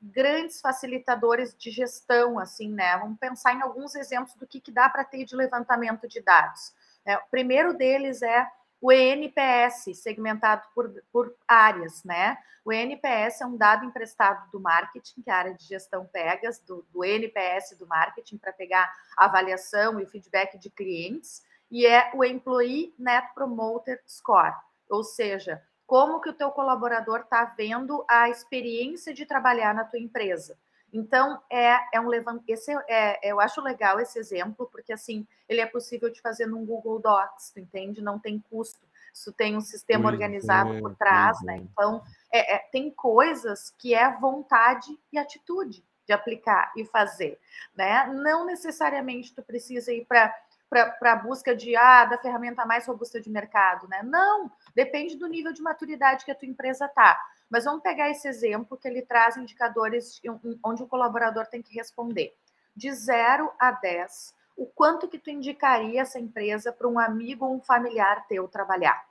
[0.00, 2.96] grandes facilitadores de gestão, assim, né?
[2.98, 6.72] Vamos pensar em alguns exemplos do que, que dá para ter de levantamento de dados.
[7.04, 8.46] É, o primeiro deles é
[8.80, 12.36] o ENPS, segmentado por, por áreas, né?
[12.64, 16.86] O ENPS é um dado emprestado do marketing, que a área de gestão pega, do,
[16.92, 22.10] do NPS do marketing, para pegar a avaliação e o feedback de clientes e é
[22.14, 24.54] o Employee Net Promoter Score,
[24.90, 29.98] ou seja, como que o teu colaborador está vendo a experiência de trabalhar na tua
[29.98, 30.58] empresa.
[30.92, 32.42] Então, é, é um levant...
[32.46, 36.66] esse é, eu acho legal esse exemplo, porque assim, ele é possível de fazer num
[36.66, 38.02] Google Docs, tu entende?
[38.02, 38.86] Não tem custo.
[39.14, 41.56] Isso tem um sistema organizado por trás, né?
[41.56, 47.38] Então, é, é, tem coisas que é vontade e atitude de aplicar e fazer,
[47.74, 48.06] né?
[48.12, 50.34] Não necessariamente tu precisa ir para
[50.72, 54.02] para a busca de ah, da ferramenta mais robusta de mercado, né?
[54.02, 57.20] Não, depende do nível de maturidade que a tua empresa está.
[57.50, 60.20] Mas vamos pegar esse exemplo que ele traz indicadores
[60.64, 62.34] onde o colaborador tem que responder.
[62.74, 67.54] De 0 a 10, o quanto que tu indicaria essa empresa para um amigo ou
[67.54, 69.04] um familiar teu trabalhar,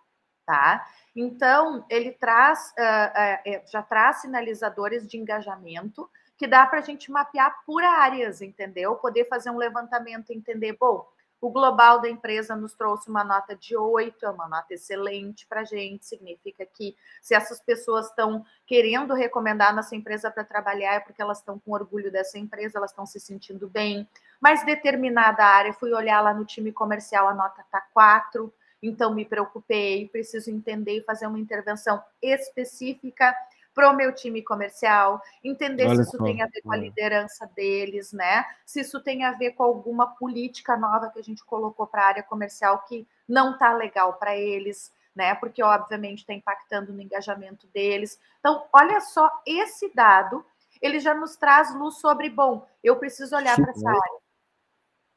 [0.46, 0.88] tá?
[1.16, 7.12] Então, ele traz, uh, uh, já traz sinalizadores de engajamento que dá para a gente
[7.12, 8.96] mapear por áreas, entendeu?
[8.96, 11.08] Poder fazer um levantamento entender, bom,
[11.42, 15.62] o global da empresa nos trouxe uma nota de 8, é uma nota excelente para
[15.62, 16.06] a gente.
[16.06, 21.40] Significa que se essas pessoas estão querendo recomendar nossa empresa para trabalhar, é porque elas
[21.40, 24.08] estão com orgulho dessa empresa, elas estão se sentindo bem.
[24.40, 29.26] Mas determinada área, fui olhar lá no time comercial, a nota está 4, então me
[29.26, 33.36] preocupei, preciso entender e fazer uma intervenção específica
[33.74, 36.24] para o meu time comercial, entender Olha se isso só.
[36.24, 38.46] tem a ver com a liderança deles, né?
[38.66, 42.08] Se isso tem a ver com alguma política nova que a gente colocou para a
[42.08, 45.36] área comercial que não está legal para eles, né?
[45.36, 48.20] Porque obviamente está impactando no engajamento deles.
[48.40, 50.46] Então, olha só esse dado,
[50.82, 54.21] ele já nos traz luz sobre, bom, eu preciso olhar para essa área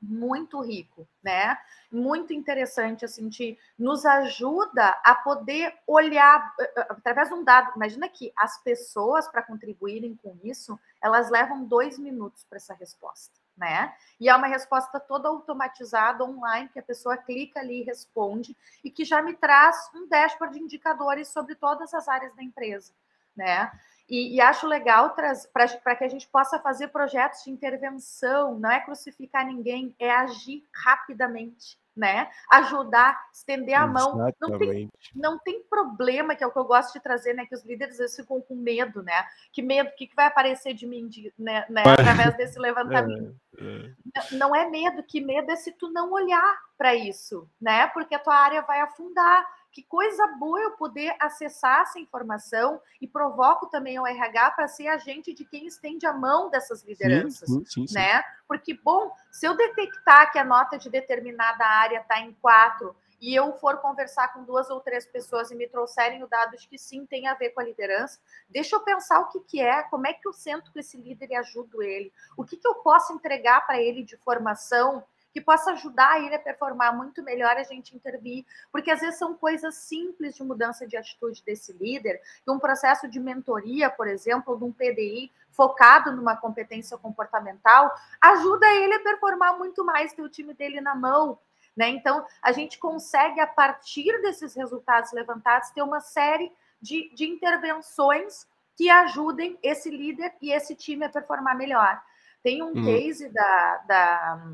[0.08, 1.56] muito rico, né?
[1.90, 7.72] Muito interessante, assim, de, nos ajuda a poder olhar eh, eh, através de um dado.
[7.76, 13.34] Imagina que as pessoas, para contribuírem com isso, elas levam dois minutos para essa resposta.
[13.56, 13.94] né?
[14.18, 18.90] E é uma resposta toda automatizada online que a pessoa clica ali e responde e
[18.90, 22.92] que já me traz um dashboard de indicadores sobre todas as áreas da empresa,
[23.36, 23.70] né?
[24.08, 28.80] E, e acho legal para que a gente possa fazer projetos de intervenção, não é
[28.80, 32.30] crucificar ninguém, é agir rapidamente, né?
[32.52, 34.18] Ajudar, estender a mão.
[34.38, 37.46] Não tem, não tem problema, que é o que eu gosto de trazer, né?
[37.46, 39.24] Que os líderes eles ficam com medo, né?
[39.50, 41.82] Que medo, o que, que vai aparecer de mim de, né, né?
[41.86, 43.34] através desse levantamento?
[43.58, 44.36] É, é.
[44.36, 47.86] Não é medo, que medo é se tu não olhar para isso, né?
[47.86, 53.08] Porque a tua área vai afundar que coisa boa eu poder acessar essa informação e
[53.08, 57.64] provoco também o RH para ser agente de quem estende a mão dessas lideranças, sim,
[57.66, 58.22] sim, sim, né?
[58.46, 63.34] Porque, bom, se eu detectar que a nota de determinada área está em quatro e
[63.34, 66.78] eu for conversar com duas ou três pessoas e me trouxerem o dado de que
[66.78, 70.06] sim tem a ver com a liderança, deixa eu pensar o que, que é, como
[70.06, 73.12] é que eu sento com esse líder e ajudo ele, o que, que eu posso
[73.12, 75.02] entregar para ele de formação
[75.34, 79.34] que possa ajudar ele a performar muito melhor, a gente intervir, porque às vezes são
[79.34, 84.56] coisas simples de mudança de atitude desse líder, de um processo de mentoria, por exemplo,
[84.56, 90.28] de um PDI focado numa competência comportamental, ajuda ele a performar muito mais, ter o
[90.28, 91.36] time dele na mão.
[91.76, 91.88] Né?
[91.88, 98.46] Então, a gente consegue, a partir desses resultados levantados, ter uma série de, de intervenções
[98.76, 102.00] que ajudem esse líder e esse time a performar melhor.
[102.40, 102.84] Tem um hum.
[102.84, 104.52] case da, da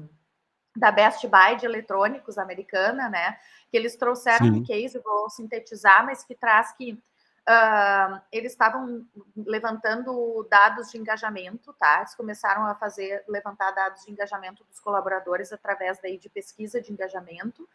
[0.80, 3.36] da Best Buy de eletrônicos americana, né?
[3.70, 4.52] Que eles trouxeram Sim.
[4.52, 9.04] um case, vou sintetizar, mas que traz que uh, eles estavam
[9.36, 11.98] levantando dados de engajamento, tá?
[11.98, 16.90] Eles começaram a fazer, levantar dados de engajamento dos colaboradores através daí de pesquisa de
[16.90, 17.68] engajamento.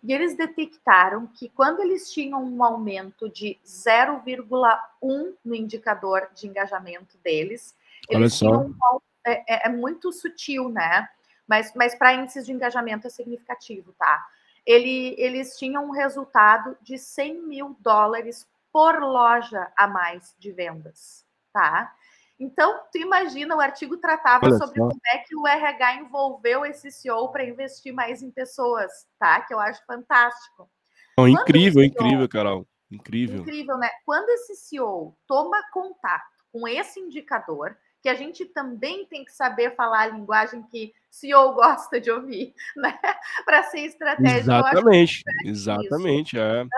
[0.00, 7.18] E eles detectaram que quando eles tinham um aumento de 0,1 no indicador de engajamento
[7.18, 7.76] deles,
[8.08, 11.08] eles tinham um, é, é, é muito sutil, né?
[11.52, 14.26] Mas, mas para índices de engajamento é significativo, tá?
[14.64, 21.26] Ele, eles tinham um resultado de 100 mil dólares por loja a mais de vendas,
[21.52, 21.94] tá?
[22.40, 24.88] Então, tu imagina, o artigo tratava Olha sobre só.
[24.88, 29.42] como é que o RH envolveu esse CEO para investir mais em pessoas, tá?
[29.42, 30.70] Que eu acho fantástico.
[31.18, 32.66] Oh, incrível, CEO, incrível, Carol.
[32.90, 33.40] Incrível.
[33.40, 33.90] Incrível, né?
[34.06, 39.76] Quando esse CEO toma contato com esse indicador, que a gente também tem que saber
[39.76, 42.98] falar a linguagem que CEO gosta de ouvir, né?
[43.44, 44.50] Para ser estratégico.
[44.50, 46.38] Exatamente, exatamente.
[46.38, 46.62] É.
[46.62, 46.68] Uhum.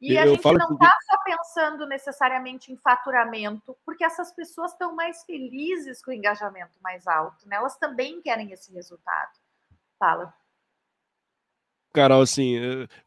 [0.00, 1.04] E eu a gente não está que...
[1.06, 7.06] só pensando necessariamente em faturamento, porque essas pessoas estão mais felizes com o engajamento mais
[7.06, 7.56] alto, né?
[7.56, 9.32] Elas também querem esse resultado.
[9.98, 10.32] Fala.
[11.92, 12.54] Carol, assim,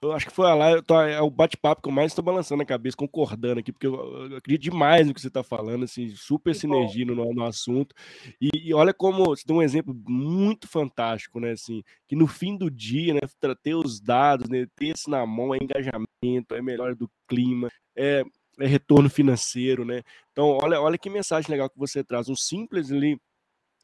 [0.02, 2.64] eu acho que foi lá, eu tô, é o bate-papo que eu mais estou balançando
[2.64, 3.96] a cabeça, concordando aqui, porque eu,
[4.30, 7.96] eu acredito demais no que você está falando, assim, super que sinergia no, no, assunto.
[8.40, 11.52] E, e, olha como você tem um exemplo muito fantástico, né?
[11.52, 13.20] Assim, que no fim do dia, né,
[13.64, 18.24] ter os dados, né, ter isso na mão é engajamento, é melhor do clima, é,
[18.60, 20.02] é retorno financeiro, né?
[20.32, 23.20] Então, olha, olha que mensagem legal que você traz, um simples ali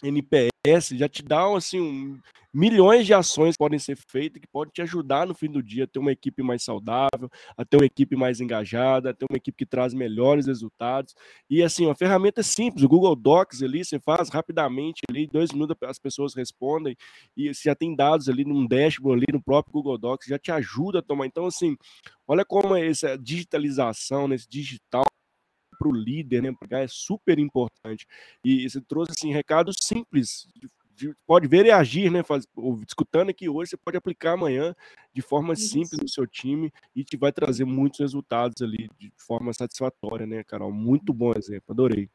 [0.03, 2.19] NPS já te dá assim um,
[2.53, 5.85] milhões de ações que podem ser feitas que podem te ajudar no fim do dia
[5.85, 9.37] a ter uma equipe mais saudável, a ter uma equipe mais engajada, a ter uma
[9.37, 11.15] equipe que traz melhores resultados.
[11.49, 15.75] E assim, uma ferramenta simples, o Google Docs ali, você faz rapidamente ali, dois minutos
[15.83, 16.95] as pessoas respondem
[17.35, 20.51] e você já tem dados ali num dashboard ali no próprio Google Docs, já te
[20.51, 21.25] ajuda a tomar.
[21.25, 21.77] Então assim,
[22.27, 25.05] olha como essa digitalização, nesse digital
[25.77, 26.53] para o líder, né?
[26.57, 28.07] Porque é super importante.
[28.43, 30.47] E você trouxe assim recados simples.
[30.55, 32.23] De, de, pode ver e agir, né?
[32.23, 32.47] Faz,
[32.87, 34.75] escutando aqui hoje, você pode aplicar amanhã
[35.13, 35.69] de forma Isso.
[35.69, 40.43] simples no seu time e te vai trazer muitos resultados ali de forma satisfatória, né,
[40.43, 40.71] Carol?
[40.71, 42.09] Muito bom exemplo, adorei.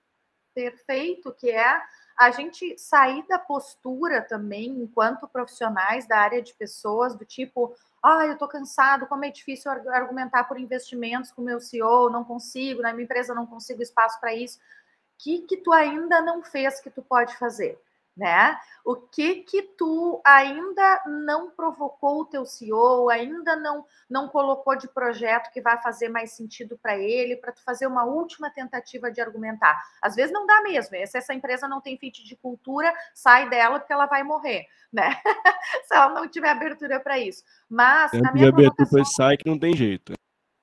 [0.55, 1.81] Perfeito, que é
[2.22, 8.26] a gente sair da postura também, enquanto profissionais da área de pessoas, do tipo, ah,
[8.26, 12.82] eu estou cansado, como é difícil argumentar por investimentos com o meu CEO, não consigo,
[12.82, 14.58] na minha empresa não consigo espaço para isso.
[14.58, 14.60] O
[15.18, 17.79] que, que tu ainda não fez que tu pode fazer?
[18.17, 18.58] Né?
[18.85, 24.87] O que que tu ainda não provocou o teu CEO, ainda não não colocou de
[24.88, 29.21] projeto que vai fazer mais sentido para ele, para tu fazer uma última tentativa de
[29.21, 29.81] argumentar.
[30.02, 30.94] Às vezes não dá mesmo.
[31.06, 35.17] Se essa empresa não tem fit de cultura, sai dela porque ela vai morrer, né?
[35.85, 37.42] Se ela não tiver abertura para isso.
[37.69, 38.85] Mas a minha provocação...
[38.85, 40.13] depois sai que não tem jeito.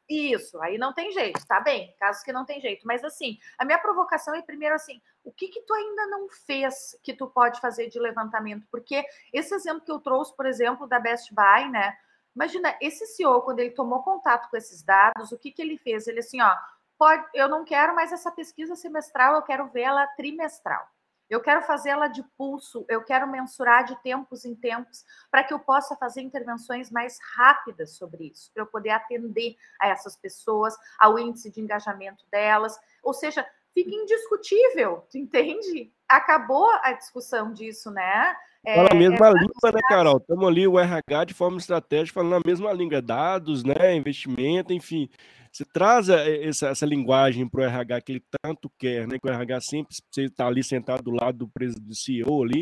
[0.10, 2.86] Isso, aí não tem jeito, tá bem, casos que não tem jeito.
[2.88, 6.97] Mas assim, a minha provocação é primeiro assim, o que que tu ainda não fez
[7.03, 8.66] que tu pode fazer de levantamento?
[8.72, 11.95] Porque esse exemplo que eu trouxe, por exemplo, da Best Buy, né?
[12.36, 16.07] Imagina, esse CEO, quando ele tomou contato com esses dados, o que que ele fez?
[16.07, 16.55] Ele assim, ó,
[16.97, 20.88] pode, eu não quero mais essa pesquisa semestral, eu quero ver ela trimestral.
[21.30, 25.60] Eu quero fazê-la de pulso, eu quero mensurar de tempos em tempos para que eu
[25.60, 31.20] possa fazer intervenções mais rápidas sobre isso, para eu poder atender a essas pessoas, ao
[31.20, 32.78] índice de engajamento delas.
[33.04, 35.94] Ou seja, fica indiscutível, tu entende?
[36.08, 38.36] Acabou a discussão disso, né?
[38.66, 40.18] É, Fala a mesma é, língua, né, Carol?
[40.18, 45.10] Estamos ali, o RH de forma estratégica, falando a mesma língua, dados, né, investimento, enfim.
[45.51, 49.18] Você traz essa, essa linguagem para o RH que ele tanto quer, né?
[49.18, 51.51] Que o RH sempre você está ali sentado do lado do,
[51.82, 52.62] do CEO ali,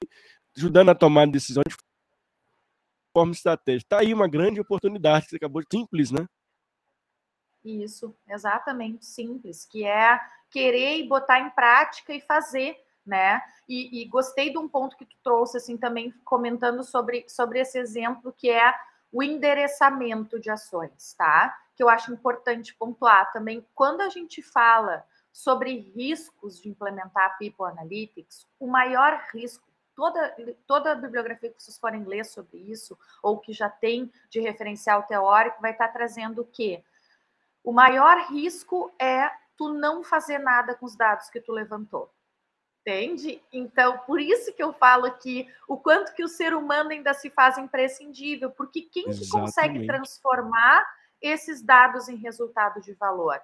[0.55, 1.75] ajudando a tomar decisões de
[3.13, 3.85] forma estratégica.
[3.85, 6.25] Está aí uma grande oportunidade que você acabou de simples, né?
[7.63, 10.17] Isso, exatamente, simples, que é
[10.49, 12.77] querer e botar em prática e fazer,
[13.07, 13.41] né?
[13.67, 17.79] E, e, gostei de um ponto que tu trouxe, assim, também comentando sobre, sobre esse
[17.79, 18.73] exemplo, que é
[19.11, 21.57] o endereçamento de ações, tá?
[21.75, 23.65] Que eu acho importante pontuar também.
[23.73, 30.35] Quando a gente fala sobre riscos de implementar People Analytics, o maior risco, toda,
[30.65, 35.03] toda a bibliografia que vocês forem ler sobre isso, ou que já tem de referencial
[35.03, 36.83] teórico, vai estar trazendo o quê?
[37.63, 42.09] O maior risco é tu não fazer nada com os dados que tu levantou.
[42.87, 43.41] Entende?
[43.51, 47.29] Então, por isso que eu falo aqui o quanto que o ser humano ainda se
[47.29, 50.87] faz imprescindível, porque quem que consegue transformar
[51.21, 53.37] esses dados em resultado de valor?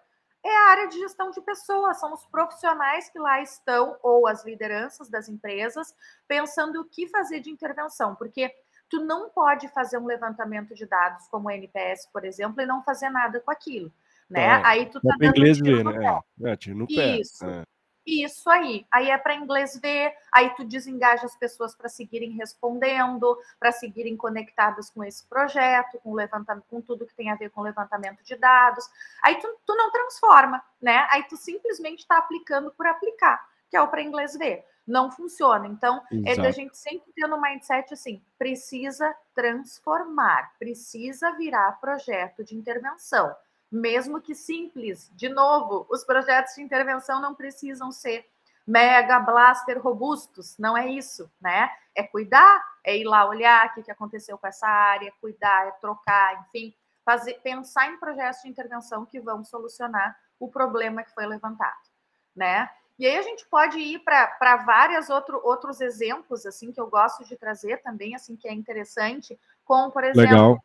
[0.46, 4.46] É a área de gestão de pessoas, são os profissionais que lá estão, ou as
[4.46, 5.94] lideranças das empresas,
[6.26, 8.50] pensando o que fazer de intervenção, porque
[8.90, 12.82] tu não pode fazer um levantamento de dados como o NPS, por exemplo, e não
[12.82, 13.92] fazer nada com aquilo
[14.30, 14.46] né?
[14.46, 16.22] É, aí tu tá dando inglês ver, né?
[16.42, 17.18] É, é, tiro no pé.
[17.18, 17.46] Isso.
[17.46, 17.64] É.
[18.06, 18.86] Isso aí.
[18.92, 24.18] Aí é para inglês ver, aí tu desengaja as pessoas para seguirem respondendo, para seguirem
[24.18, 28.36] conectadas com esse projeto, com levantamento, com tudo que tem a ver com levantamento de
[28.36, 28.86] dados.
[29.24, 31.08] Aí tu, tu não transforma, né?
[31.12, 34.66] Aí tu simplesmente está aplicando por aplicar, que é o para inglês ver.
[34.86, 35.66] Não funciona.
[35.66, 36.42] Então, Exato.
[36.42, 43.34] é da gente sempre ter no mindset assim: precisa transformar, precisa virar projeto de intervenção
[43.74, 45.12] mesmo que simples.
[45.16, 48.26] De novo, os projetos de intervenção não precisam ser
[48.66, 51.70] mega blaster robustos, não é isso, né?
[51.96, 56.42] É cuidar, é ir lá olhar o que aconteceu com essa área, cuidar, é trocar,
[56.42, 61.90] enfim, fazer, pensar em projetos de intervenção que vão solucionar o problema que foi levantado,
[62.36, 62.70] né?
[62.98, 67.26] E aí a gente pode ir para vários outro, outros exemplos, assim, que eu gosto
[67.26, 70.64] de trazer também, assim, que é interessante, como, por exemplo, Legal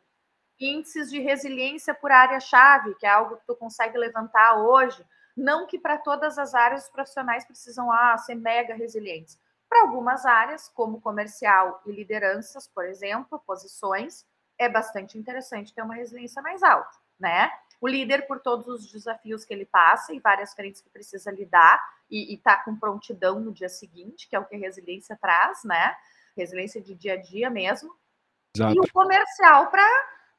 [0.59, 5.05] índices de resiliência por área-chave, que é algo que tu consegue levantar hoje.
[5.35, 9.39] Não que para todas as áreas os profissionais precisam ah, ser mega resilientes.
[9.69, 14.25] Para algumas áreas, como comercial e lideranças, por exemplo, posições,
[14.57, 17.49] é bastante interessante ter uma resiliência mais alta, né?
[17.79, 21.81] O líder, por todos os desafios que ele passa e várias frentes que precisa lidar
[22.09, 25.95] e está com prontidão no dia seguinte, que é o que a resiliência traz, né?
[26.35, 27.95] Resiliência de dia a dia mesmo.
[28.53, 28.75] Exato.
[28.75, 29.87] E o comercial para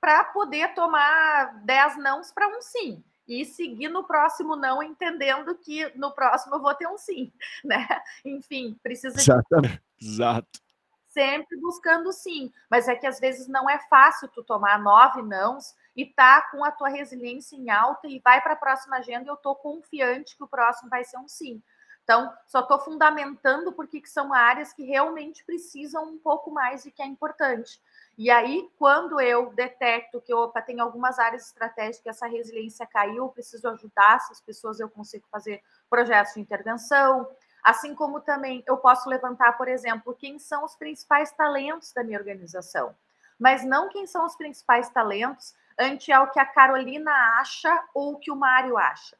[0.00, 3.04] para poder tomar 10 nãos para um sim.
[3.28, 7.32] E seguir no próximo não, entendendo que no próximo eu vou ter um sim,
[7.62, 7.86] né?
[8.24, 9.80] Enfim, precisa Exatamente.
[9.98, 10.06] de.
[10.06, 10.60] Exato.
[11.06, 12.52] Sempre buscando sim.
[12.68, 16.64] Mas é que às vezes não é fácil tu tomar nove nãos e tá com
[16.64, 20.36] a tua resiliência em alta e vai para a próxima agenda e eu tô confiante
[20.36, 21.62] que o próximo vai ser um sim.
[22.02, 26.90] Então, só estou fundamentando porque que são áreas que realmente precisam um pouco mais e
[26.90, 27.80] que é importante.
[28.22, 33.30] E aí, quando eu detecto que, opa, tem algumas áreas estratégicas que essa resiliência caiu,
[33.30, 37.26] preciso ajudar essas pessoas, eu consigo fazer projetos de intervenção.
[37.64, 42.18] Assim como também eu posso levantar, por exemplo, quem são os principais talentos da minha
[42.18, 42.94] organização.
[43.38, 47.10] Mas não quem são os principais talentos ante ao que a Carolina
[47.40, 49.16] acha ou o que o Mário acha.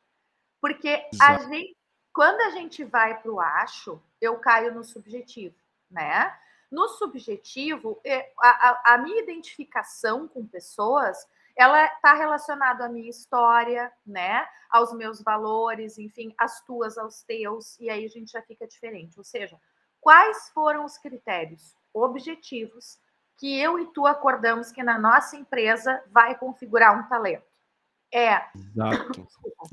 [0.60, 1.74] Porque a gente,
[2.12, 5.56] quando a gente vai para o acho, eu caio no subjetivo,
[5.90, 6.38] né?
[6.70, 13.10] No subjetivo, é, a, a, a minha identificação com pessoas, ela está relacionada à minha
[13.10, 14.46] história, né?
[14.70, 19.18] Aos meus valores, enfim, as tuas aos teus, e aí a gente já fica diferente.
[19.18, 19.60] Ou seja,
[20.00, 22.98] quais foram os critérios objetivos
[23.36, 27.50] que eu e tu acordamos que na nossa empresa vai configurar um talento?
[28.12, 28.44] É.
[28.56, 29.28] Exato.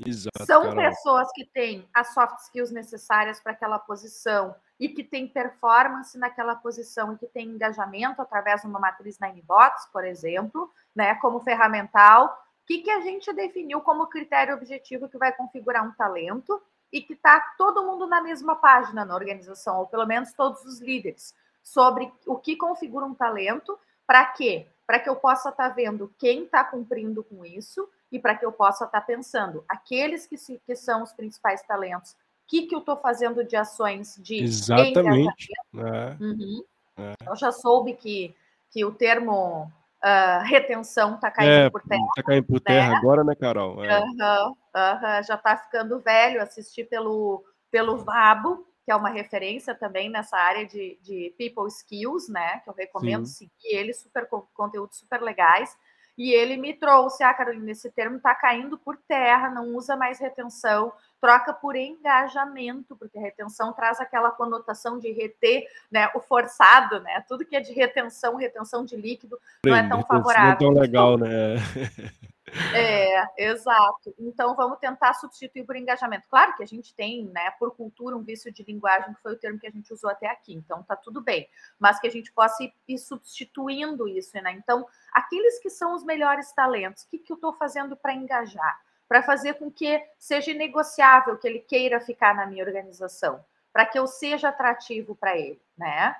[0.06, 0.76] Exato São Carol.
[0.76, 6.54] pessoas que têm as soft skills necessárias para aquela posição e que têm performance naquela
[6.54, 12.26] posição e que têm engajamento através de uma matriz Ninebox, por exemplo, né, como ferramental.
[12.62, 16.62] O que, que a gente definiu como critério objetivo que vai configurar um talento
[16.92, 20.80] e que está todo mundo na mesma página na organização, ou pelo menos todos os
[20.80, 24.66] líderes, sobre o que configura um talento, para quê?
[24.86, 28.44] Para que eu possa estar tá vendo quem está cumprindo com isso e para que
[28.44, 32.16] eu possa estar tá pensando, aqueles que, se, que são os principais talentos
[32.48, 35.52] que, que eu estou fazendo de ações de Exatamente.
[35.76, 36.16] É.
[36.18, 36.64] Uhum.
[36.96, 37.12] É.
[37.26, 38.34] Eu já soube que,
[38.70, 39.70] que o termo
[40.02, 42.04] uh, retenção está caindo é, por terra.
[42.08, 42.96] Está caindo por terra né?
[42.96, 43.84] agora, né, Carol?
[43.84, 44.00] É.
[44.00, 50.08] Uhum, uhum, já está ficando velho assistir pelo, pelo Vabo, que é uma referência também
[50.08, 52.60] nessa área de, de people skills, né?
[52.60, 53.50] Que eu recomendo Sim.
[53.60, 55.76] seguir ele, super conteúdos super legais.
[56.18, 60.18] E ele me trouxe, ah, Carolina, esse termo está caindo por terra, não usa mais
[60.18, 67.24] retenção, troca por engajamento, porque retenção traz aquela conotação de reter, né, o forçado, né?
[67.28, 70.44] Tudo que é de retenção, retenção de líquido, não é tão favorável.
[70.44, 71.54] Não é tão legal, né?
[72.74, 74.14] É, exato.
[74.18, 76.28] Então vamos tentar substituir por engajamento.
[76.28, 79.38] Claro que a gente tem, né, por cultura, um vício de linguagem, que foi o
[79.38, 81.48] termo que a gente usou até aqui, então tá tudo bem.
[81.78, 84.52] Mas que a gente possa ir, substituindo isso, né?
[84.52, 88.80] Então, aqueles que são os melhores talentos, o que, que eu estou fazendo para engajar?
[89.08, 93.98] Para fazer com que seja negociável que ele queira ficar na minha organização, para que
[93.98, 96.14] eu seja atrativo para ele, né?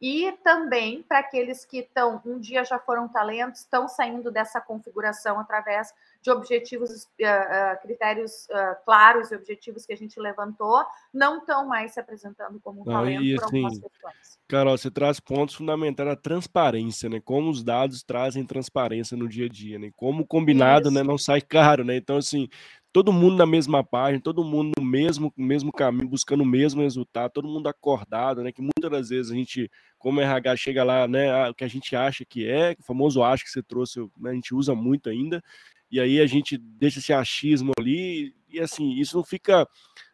[0.00, 5.38] E também para aqueles que estão, um dia já foram talentos, estão saindo dessa configuração
[5.38, 11.38] através de objetivos, uh, uh, critérios uh, claros e objetivos que a gente levantou, não
[11.38, 14.38] estão mais se apresentando como um talento e, assim, algumas questões.
[14.48, 17.20] Carol, você traz pontos fundamentais a transparência, né?
[17.24, 19.90] Como os dados trazem transparência no dia a dia, né?
[19.96, 21.96] Como combinado, né, não sai caro, né?
[21.96, 22.48] Então, assim,
[22.94, 27.32] todo mundo na mesma página, todo mundo no mesmo, mesmo caminho, buscando o mesmo resultado,
[27.32, 28.52] todo mundo acordado, né?
[28.52, 29.68] Que muitas das vezes a gente,
[29.98, 31.50] como RH, chega lá, né?
[31.50, 34.34] O que a gente acha que é, o famoso acho que você trouxe, né, a
[34.34, 35.42] gente usa muito ainda,
[35.90, 39.68] e aí a gente deixa esse achismo ali, e assim, isso não fica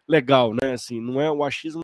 [0.09, 0.73] legal, né?
[0.73, 1.83] Assim, não é o achismo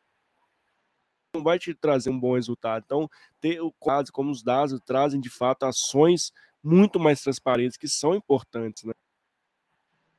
[1.35, 2.83] não vai te trazer um bom resultado.
[2.87, 3.07] Então,
[3.39, 6.33] ter o quadro como os dados trazem de fato ações
[6.65, 8.95] muito mais transparentes que são importantes, né?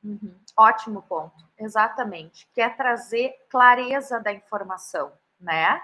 [0.02, 0.34] Uhum.
[0.56, 2.48] Ótimo ponto, exatamente.
[2.54, 5.80] Quer trazer clareza da informação, né?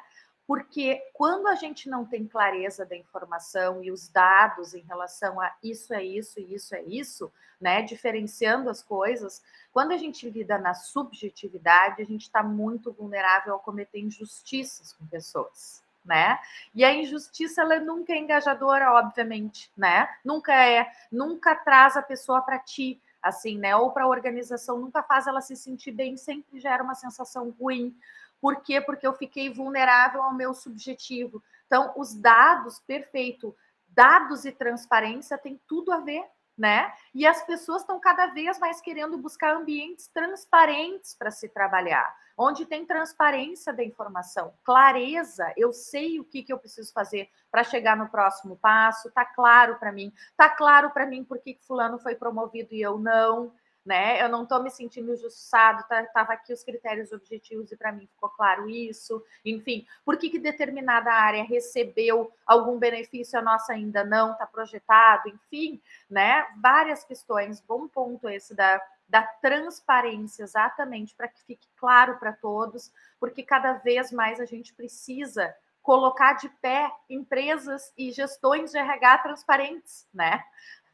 [0.47, 5.55] Porque quando a gente não tem clareza da informação e os dados em relação a
[5.63, 7.83] isso é isso e isso é isso, né?
[7.83, 9.43] Diferenciando as coisas,
[9.73, 15.07] quando a gente lida na subjetividade, a gente está muito vulnerável a cometer injustiças com
[15.07, 15.83] pessoas.
[16.05, 16.39] Né?
[16.75, 20.07] E a injustiça ela nunca é engajadora, obviamente, né?
[20.23, 23.75] Nunca é, nunca traz a pessoa para ti, assim, né?
[23.75, 27.97] Ou para a organização, nunca faz ela se sentir bem, sempre gera uma sensação ruim.
[28.41, 28.81] Por quê?
[28.81, 31.43] Porque eu fiquei vulnerável ao meu subjetivo.
[31.67, 33.57] Então, os dados, perfeito,
[33.89, 36.23] dados e transparência tem tudo a ver
[36.57, 36.93] né?
[37.15, 42.65] E as pessoas estão cada vez mais querendo buscar ambientes transparentes para se trabalhar, onde
[42.65, 47.97] tem transparência da informação, clareza, eu sei o que, que eu preciso fazer para chegar
[47.97, 52.15] no próximo passo, tá claro para mim, tá claro para mim por que fulano foi
[52.15, 53.53] promovido e eu não,
[53.85, 54.23] né?
[54.23, 58.07] Eu não estou me sentindo injustiçado, tá, tava aqui os critérios objetivos e para mim
[58.07, 59.23] ficou claro isso.
[59.45, 65.29] Enfim, por que, que determinada área recebeu algum benefício, a nossa ainda não está projetado,
[65.29, 66.47] enfim, né?
[66.63, 67.61] Várias questões.
[67.61, 73.75] Bom ponto esse da, da transparência, exatamente, para que fique claro para todos, porque cada
[73.75, 80.43] vez mais a gente precisa colocar de pé empresas e gestões de RH transparentes, né?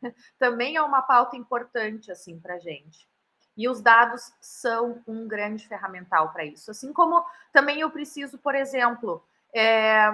[0.39, 3.09] também é uma pauta importante assim para gente.
[3.57, 6.71] E os dados são um grande ferramental para isso.
[6.71, 9.23] Assim como também eu preciso, por exemplo,
[9.55, 10.09] é,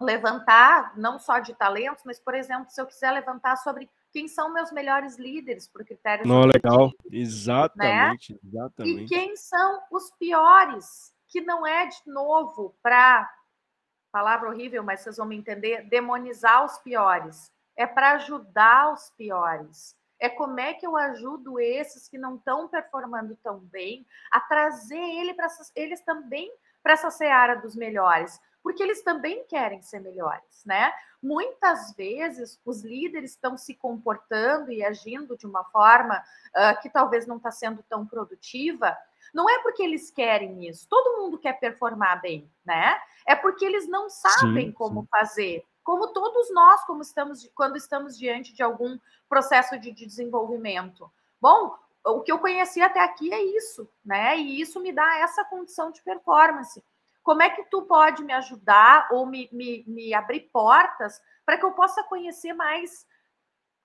[0.00, 4.52] levantar não só de talentos, mas, por exemplo, se eu quiser levantar sobre quem são
[4.52, 6.28] meus melhores líderes por critérios.
[6.28, 8.38] Não, legal, exatamente, né?
[8.44, 9.02] exatamente.
[9.02, 13.28] E quem são os piores, que não é de novo para
[14.12, 19.96] palavra horrível, mas vocês vão me entender, demonizar os piores é para ajudar os piores.
[20.20, 24.96] É como é que eu ajudo esses que não estão performando tão bem a trazer
[24.96, 26.50] ele para eles também
[26.82, 30.92] para essa seara dos melhores, porque eles também querem ser melhores, né?
[31.22, 37.26] Muitas vezes os líderes estão se comportando e agindo de uma forma uh, que talvez
[37.26, 38.96] não está sendo tão produtiva.
[39.32, 42.98] Não é porque eles querem isso, todo mundo quer performar bem, né?
[43.26, 45.08] É porque eles não sabem sim, como sim.
[45.10, 51.12] fazer como todos nós, como estamos quando estamos diante de algum processo de desenvolvimento.
[51.40, 54.36] Bom, o que eu conheci até aqui é isso, né?
[54.38, 56.82] E isso me dá essa condição de performance.
[57.22, 61.64] Como é que tu pode me ajudar ou me, me, me abrir portas para que
[61.64, 63.06] eu possa conhecer mais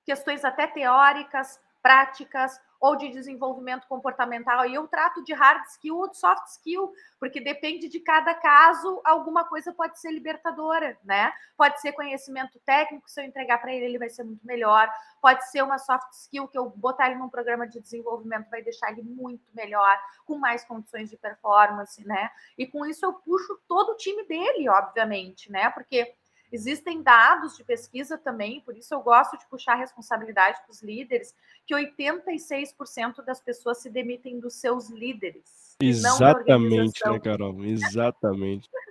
[0.06, 4.66] questões até teóricas, práticas, ou de desenvolvimento comportamental.
[4.66, 9.02] E eu trato de hard skill ou de soft skill, porque depende de cada caso,
[9.04, 11.32] alguma coisa pode ser libertadora, né?
[11.58, 14.90] Pode ser conhecimento técnico, se eu entregar para ele, ele vai ser muito melhor.
[15.22, 18.92] Pode ser uma soft skill que eu botar ele num programa de desenvolvimento, vai deixar
[18.92, 22.30] ele muito melhor, com mais condições de performance, né?
[22.58, 25.70] E com isso eu puxo todo o time dele, obviamente, né?
[25.72, 26.16] Porque
[26.52, 30.82] Existem dados de pesquisa também, por isso eu gosto de puxar a responsabilidade para os
[30.82, 31.36] líderes,
[31.66, 35.76] que 86% das pessoas se demitem dos seus líderes.
[35.82, 37.64] Exatamente, né, Carol?
[37.64, 38.68] Exatamente.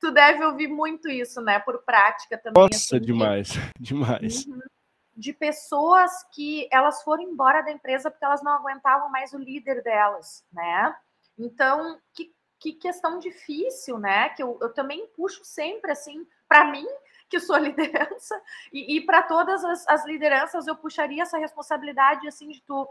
[0.00, 1.58] tu deve ouvir muito isso, né?
[1.58, 2.62] Por prática também.
[2.62, 3.60] Nossa, assim, demais, de...
[3.80, 4.46] demais.
[4.46, 4.60] Uhum.
[5.16, 9.82] De pessoas que elas foram embora da empresa porque elas não aguentavam mais o líder
[9.82, 10.94] delas, né?
[11.38, 14.28] Então, que, que questão difícil, né?
[14.30, 16.86] Que eu, eu também puxo sempre assim para mim,
[17.28, 18.40] que sou liderança,
[18.72, 22.88] e, e para todas as, as, lideranças eu puxaria essa responsabilidade assim de tu,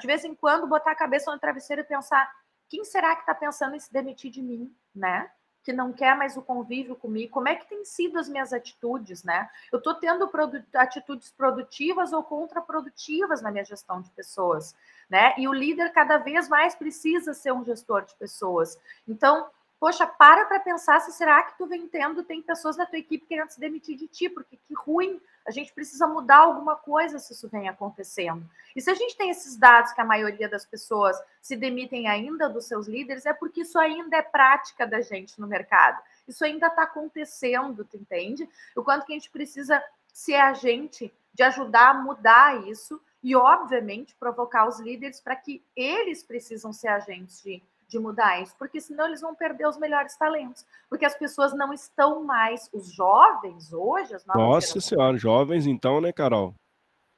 [0.00, 2.30] de vez em quando, botar a cabeça no travesseiro e pensar
[2.68, 5.30] quem será que está pensando em se demitir de mim, né?
[5.62, 9.24] Que não quer mais o convívio comigo, como é que tem sido as minhas atitudes,
[9.24, 9.48] né?
[9.72, 14.74] Eu estou tendo produ atitudes produtivas ou contraprodutivas na minha gestão de pessoas,
[15.08, 15.34] né?
[15.38, 18.78] E o líder cada vez mais precisa ser um gestor de pessoas.
[19.06, 19.48] Então,
[19.80, 23.26] Poxa, para para pensar se será que tu vem tendo, tem pessoas na tua equipe
[23.26, 27.32] querendo se demitir de ti, porque que ruim, a gente precisa mudar alguma coisa se
[27.32, 28.44] isso vem acontecendo.
[28.74, 32.48] E se a gente tem esses dados que a maioria das pessoas se demitem ainda
[32.48, 36.02] dos seus líderes, é porque isso ainda é prática da gente no mercado.
[36.26, 38.48] Isso ainda está acontecendo, tu entende?
[38.76, 44.14] O quanto que a gente precisa ser agente de ajudar a mudar isso e, obviamente,
[44.16, 49.06] provocar os líderes para que eles precisam ser agentes de de mudar isso, porque senão
[49.06, 54.14] eles vão perder os melhores talentos, porque as pessoas não estão mais, os jovens hoje,
[54.14, 56.54] as novas Nossa gerações, senhora, jovens então, né, Carol?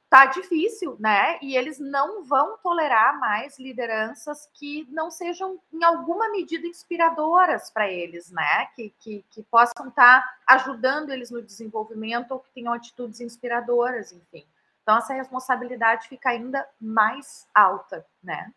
[0.09, 1.39] Tá difícil, né?
[1.41, 7.89] E eles não vão tolerar mais lideranças que não sejam, em alguma medida, inspiradoras para
[7.89, 8.65] eles, né?
[8.75, 14.11] Que, que, que possam estar tá ajudando eles no desenvolvimento ou que tenham atitudes inspiradoras,
[14.11, 14.45] enfim.
[14.83, 18.51] Então, essa responsabilidade fica ainda mais alta, né?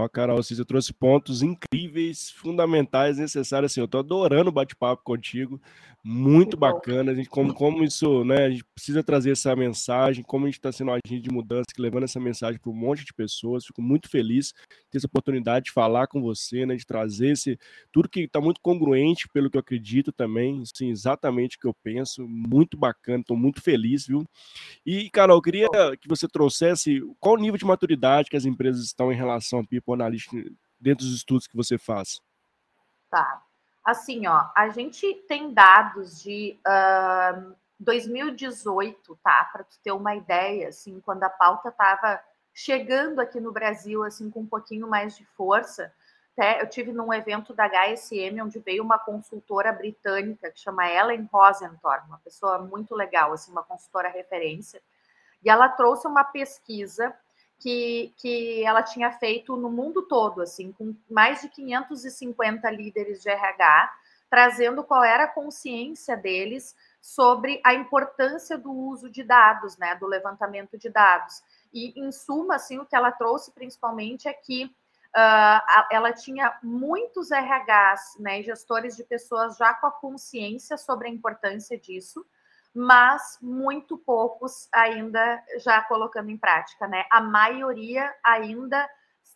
[0.00, 3.72] Ó, Carol, você trouxe pontos incríveis, fundamentais, necessários.
[3.72, 5.60] Assim, eu tô adorando o bate-papo contigo.
[6.02, 7.12] Muito bacana.
[7.12, 8.46] A gente, como, como isso, né?
[8.46, 11.66] A gente precisa trazer essa mensagem, como a gente está sendo um agente de mudança,
[11.78, 13.66] levando essa mensagem para um monte de pessoas.
[13.66, 16.74] Fico muito feliz de ter essa oportunidade de falar com você, né?
[16.74, 17.58] De trazer esse
[17.92, 21.74] tudo que está muito congruente pelo que eu acredito também, assim, exatamente o que eu
[21.82, 22.26] penso.
[22.26, 24.24] Muito bacana, estou muito feliz, viu?
[24.86, 25.68] E, Carol, eu queria
[26.00, 29.66] que você trouxesse qual o nível de maturidade que as empresas estão em relação ao
[29.66, 32.22] People Analytics dentro dos estudos que você faz.
[33.10, 33.49] Tá.
[33.84, 39.48] Assim, ó, a gente tem dados de uh, 2018, tá?
[39.50, 42.20] Para tu ter uma ideia, assim, quando a pauta estava
[42.52, 45.92] chegando aqui no Brasil, assim, com um pouquinho mais de força.
[46.36, 51.28] Até eu tive num evento da HSM, onde veio uma consultora britânica que chama Ellen
[51.32, 54.80] Rosenthal, uma pessoa muito legal, assim, uma consultora referência,
[55.42, 57.14] e ela trouxe uma pesquisa
[57.60, 63.28] que, que ela tinha feito no mundo todo, assim, com mais de 550 líderes de
[63.28, 63.92] RH,
[64.30, 70.06] trazendo qual era a consciência deles sobre a importância do uso de dados, né, do
[70.06, 71.42] levantamento de dados.
[71.72, 77.30] E, em suma, assim, o que ela trouxe principalmente é que uh, ela tinha muitos
[77.30, 82.24] RHs, né, gestores de pessoas já com a consciência sobre a importância disso,
[82.74, 87.04] mas muito poucos ainda já colocando em prática, né?
[87.10, 88.88] A maioria ainda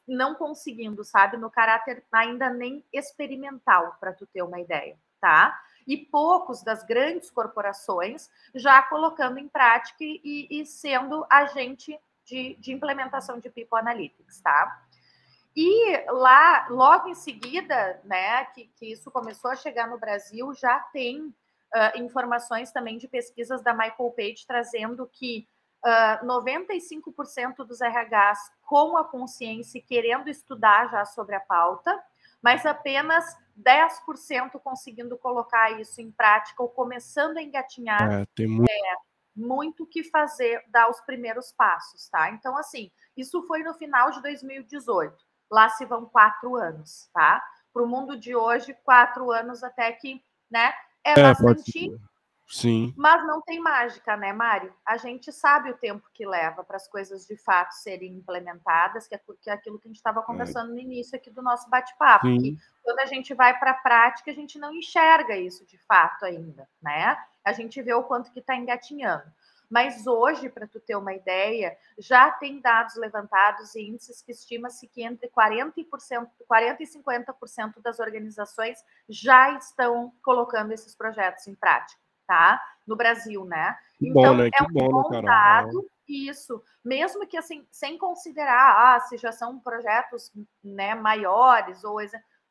[0.07, 5.59] não conseguindo, sabe, no caráter ainda nem experimental, para tu ter uma ideia, tá?
[5.87, 12.73] E poucos das grandes corporações já colocando em prática e, e sendo agente de, de
[12.73, 14.83] implementação de People Analytics, tá?
[15.57, 20.81] E lá, logo em seguida, né, que, que isso começou a chegar no Brasil, já
[20.81, 21.33] tem
[21.75, 25.47] uh, informações também de pesquisas da Michael Page trazendo que
[25.85, 32.03] uh, 95% dos RHs com a consciência e querendo estudar já sobre a pauta,
[32.43, 33.25] mas apenas
[33.59, 38.03] 10% conseguindo colocar isso em prática ou começando a engatinhar.
[38.11, 38.71] É, tem muito...
[38.71, 42.31] É, muito que fazer, dar os primeiros passos, tá?
[42.31, 45.17] Então, assim, isso foi no final de 2018.
[45.51, 47.43] Lá se vão quatro anos, tá?
[47.73, 50.73] Para o mundo de hoje, quatro anos até que, né?
[51.05, 51.93] É, é bastante.
[52.47, 52.95] Sim.
[52.97, 54.73] Mas não tem mágica, né, Mário?
[54.87, 59.15] A gente sabe o tempo que leva para as coisas de fato serem implementadas, que
[59.15, 60.23] é, que é aquilo que a gente estava é.
[60.23, 60.75] conversando é.
[60.75, 62.27] no início aqui do nosso bate-papo.
[62.83, 66.69] Quando a gente vai para a prática, a gente não enxerga isso de fato ainda,
[66.83, 67.17] né?
[67.45, 69.25] A gente vê o quanto que está engatinhando.
[69.75, 74.87] Mas hoje, para tu ter uma ideia, já tem dados levantados e índices que estima-se
[74.87, 82.01] que entre 40%, 40 e 50% das organizações já estão colocando esses projetos em prática,
[82.25, 82.63] tá?
[82.87, 83.77] No Brasil, né?
[83.99, 84.51] Que então, bom, né?
[84.55, 89.33] É um bom, bom né, dado isso, mesmo que assim, sem considerar ah, se já
[89.33, 90.31] são projetos
[90.63, 91.99] né, maiores ou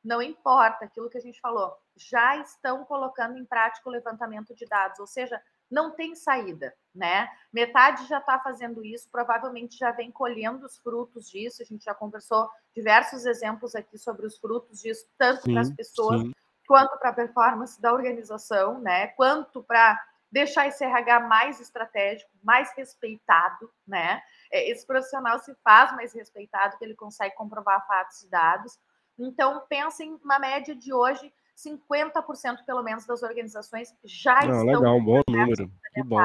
[0.04, 4.66] não importa aquilo que a gente falou, já estão colocando em prática o levantamento de
[4.66, 5.42] dados, ou seja,
[5.74, 7.28] não tem saída, né?
[7.52, 11.64] Metade já está fazendo isso, provavelmente já vem colhendo os frutos disso.
[11.64, 16.22] A gente já conversou diversos exemplos aqui sobre os frutos disso, tanto para as pessoas
[16.22, 16.32] sim.
[16.68, 19.08] quanto para a performance da organização, né?
[19.08, 20.00] Quanto para
[20.32, 24.22] deixar esse RH mais estratégico, mais respeitado, né?
[24.52, 28.78] É, esse profissional se faz mais respeitado, que ele consegue comprovar fatos e dados.
[29.18, 34.98] Então, pensem uma média de hoje, 50% pelo menos das organizações já ah, estão legal,
[34.98, 35.72] um bom número.
[35.94, 36.20] Que bom.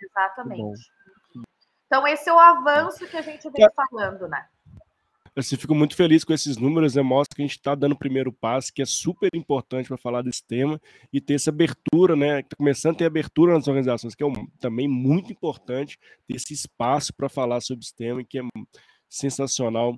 [0.00, 0.82] Exatamente.
[1.30, 1.44] Que bom.
[1.86, 4.46] Então, esse é o avanço que a gente vem falando, né?
[5.34, 7.02] assim, fico muito feliz com esses números, né?
[7.02, 10.22] Mostra que a gente está dando o primeiro passo, que é super importante para falar
[10.22, 10.80] desse tema
[11.12, 12.40] e ter essa abertura, né?
[12.40, 16.52] Está começando a ter abertura nas organizações, que é um, também muito importante ter esse
[16.52, 18.42] espaço para falar sobre esse tema, que é
[19.12, 19.94] sensacional.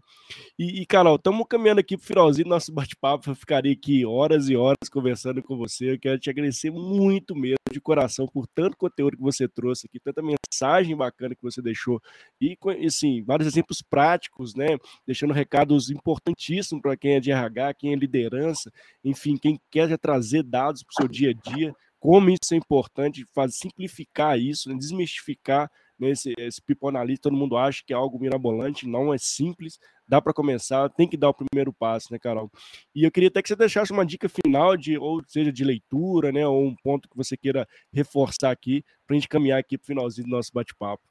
[0.58, 3.30] E, e Carol, estamos caminhando aqui para o finalzinho do nosso bate-papo.
[3.30, 5.92] Eu ficaria aqui horas e horas conversando com você.
[5.92, 10.00] Eu quero te agradecer muito mesmo, de coração, por tanto conteúdo que você trouxe aqui,
[10.00, 12.02] tanta mensagem bacana que você deixou.
[12.40, 14.76] E, assim, vários exemplos práticos, né?
[15.06, 18.72] Deixando recados importantíssimos para quem é de RH, quem é liderança,
[19.04, 21.72] enfim, quem quer trazer dados para o seu dia a dia.
[22.00, 24.74] Como isso é importante, faz, simplificar isso, né?
[24.76, 26.34] desmistificar né, esse,
[26.82, 31.08] analytics, todo mundo acha que é algo mirabolante, não é simples, dá para começar, tem
[31.08, 32.50] que dar o primeiro passo, né, Carol?
[32.94, 36.32] E eu queria até que você deixasse uma dica final, de, ou seja, de leitura,
[36.32, 39.84] né, ou um ponto que você queira reforçar aqui, para a gente caminhar aqui para
[39.84, 41.02] o finalzinho do nosso bate-papo.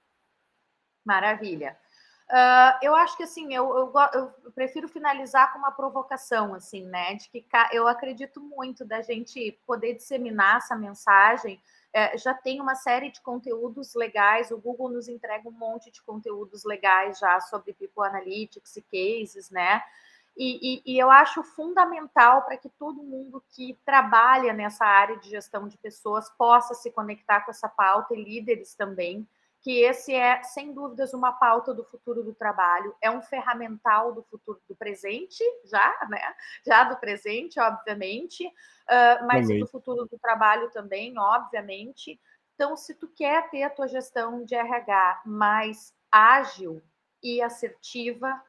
[1.06, 1.78] Maravilha.
[2.30, 7.16] Uh, eu acho que assim, eu, eu, eu, prefiro finalizar com uma provocação, assim, né?
[7.16, 11.62] De que eu acredito muito da gente poder disseminar essa mensagem
[11.94, 14.52] é, já tem uma série de conteúdos legais.
[14.52, 19.50] O Google nos entrega um monte de conteúdos legais já sobre People Analytics e cases,
[19.52, 19.82] né?
[20.36, 25.30] E, e, e eu acho fundamental para que todo mundo que trabalha nessa área de
[25.30, 29.28] gestão de pessoas possa se conectar com essa pauta e líderes também
[29.64, 34.22] que esse é, sem dúvidas, uma pauta do futuro do trabalho, é um ferramental do
[34.22, 36.22] futuro do presente, já, né?
[36.68, 39.62] Já do presente, obviamente, uh, mas também.
[39.62, 42.20] do futuro do trabalho também, obviamente.
[42.56, 46.84] Então, se tu quer ter a tua gestão de RH mais ágil
[47.24, 48.44] e assertiva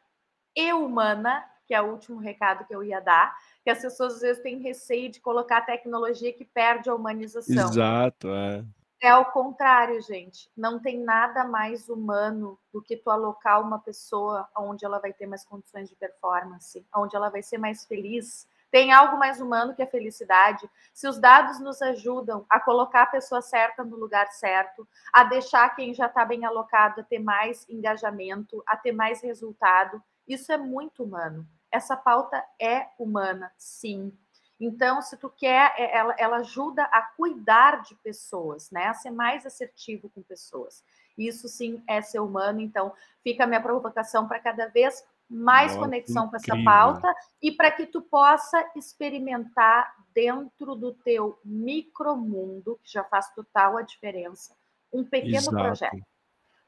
[0.56, 4.20] e humana, que é o último recado que eu ia dar, que as pessoas às
[4.20, 7.68] vezes têm receio de colocar tecnologia que perde a humanização.
[7.70, 8.64] Exato, é.
[9.00, 10.50] É ao contrário, gente.
[10.56, 15.26] Não tem nada mais humano do que tu alocar uma pessoa onde ela vai ter
[15.26, 18.48] mais condições de performance, onde ela vai ser mais feliz.
[18.70, 20.68] Tem algo mais humano que a felicidade.
[20.92, 25.68] Se os dados nos ajudam a colocar a pessoa certa no lugar certo, a deixar
[25.76, 30.56] quem já está bem alocado a ter mais engajamento, a ter mais resultado, isso é
[30.56, 31.46] muito humano.
[31.70, 34.16] Essa pauta é humana, sim.
[34.60, 38.86] Então, se tu quer, é, ela, ela ajuda a cuidar de pessoas, né?
[38.86, 40.84] A ser mais assertivo com pessoas.
[41.18, 42.60] Isso sim é ser humano.
[42.60, 42.92] Então,
[43.22, 47.70] fica a minha provocação para cada vez mais Nossa, conexão com essa pauta e para
[47.70, 54.54] que tu possa experimentar dentro do teu micromundo, que já faz total a diferença,
[54.92, 55.56] um pequeno Exato.
[55.56, 56.06] projeto.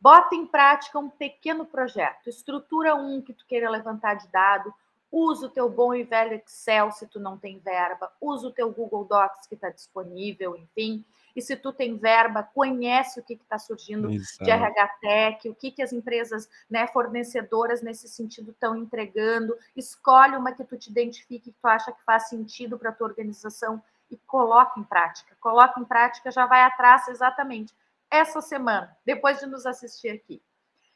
[0.01, 4.73] Bota em prática um pequeno projeto, estrutura um que tu queira levantar de dado,
[5.11, 8.11] Usa o teu bom e velho Excel se tu não tem verba.
[8.21, 11.05] Usa o teu Google Docs que está disponível, enfim.
[11.35, 14.45] E se tu tem verba, conhece o que está surgindo Exato.
[14.45, 19.57] de RH Tech, o que, que as empresas né, fornecedoras nesse sentido estão entregando.
[19.77, 23.09] Escolhe uma que tu te identifique, que tu acha que faz sentido para a tua
[23.09, 25.37] organização e coloca em prática.
[25.39, 27.75] Coloca em prática, já vai atrás exatamente
[28.11, 30.43] essa semana, depois de nos assistir aqui.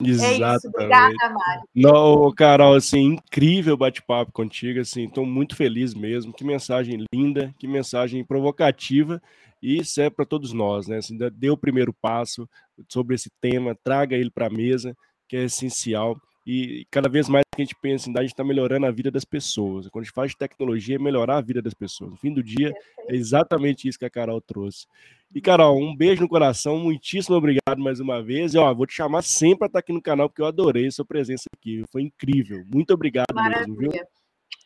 [0.01, 0.43] Exatamente.
[0.43, 1.63] É isso, obrigada, Mário.
[1.75, 6.33] Não, Carol, assim, incrível bate-papo contigo, assim, estou muito feliz mesmo.
[6.33, 9.21] Que mensagem linda, que mensagem provocativa.
[9.63, 10.99] E isso é para todos nós, né?
[10.99, 12.49] Assim, dê o primeiro passo
[12.89, 14.97] sobre esse tema, traga ele para a mesa,
[15.29, 16.17] que é essencial.
[16.47, 19.11] E cada vez mais que a gente pensa em a gente está melhorando a vida
[19.11, 19.87] das pessoas.
[19.89, 22.11] Quando a gente faz tecnologia, é melhorar a vida das pessoas.
[22.11, 22.73] No fim do dia,
[23.09, 24.87] é exatamente isso que a Carol trouxe.
[25.33, 28.53] E, Carol, um beijo no coração, muitíssimo obrigado mais uma vez.
[28.53, 31.05] E, ó, vou te chamar sempre para estar aqui no canal, porque eu adorei sua
[31.05, 31.85] presença aqui.
[31.93, 32.65] Foi incrível.
[32.73, 33.67] Muito obrigado Maravilha.
[33.69, 33.93] mesmo, viu?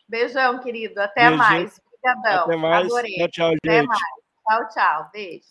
[0.07, 0.99] Beijão, querido.
[0.99, 1.79] Até mais.
[2.03, 2.43] Obrigadão.
[2.45, 2.85] Até mais.
[2.85, 3.15] Adorei.
[3.15, 3.59] Tchau, tchau, gente.
[3.69, 3.99] Até mais.
[4.47, 5.09] Tchau, tchau.
[5.13, 5.45] Beijo.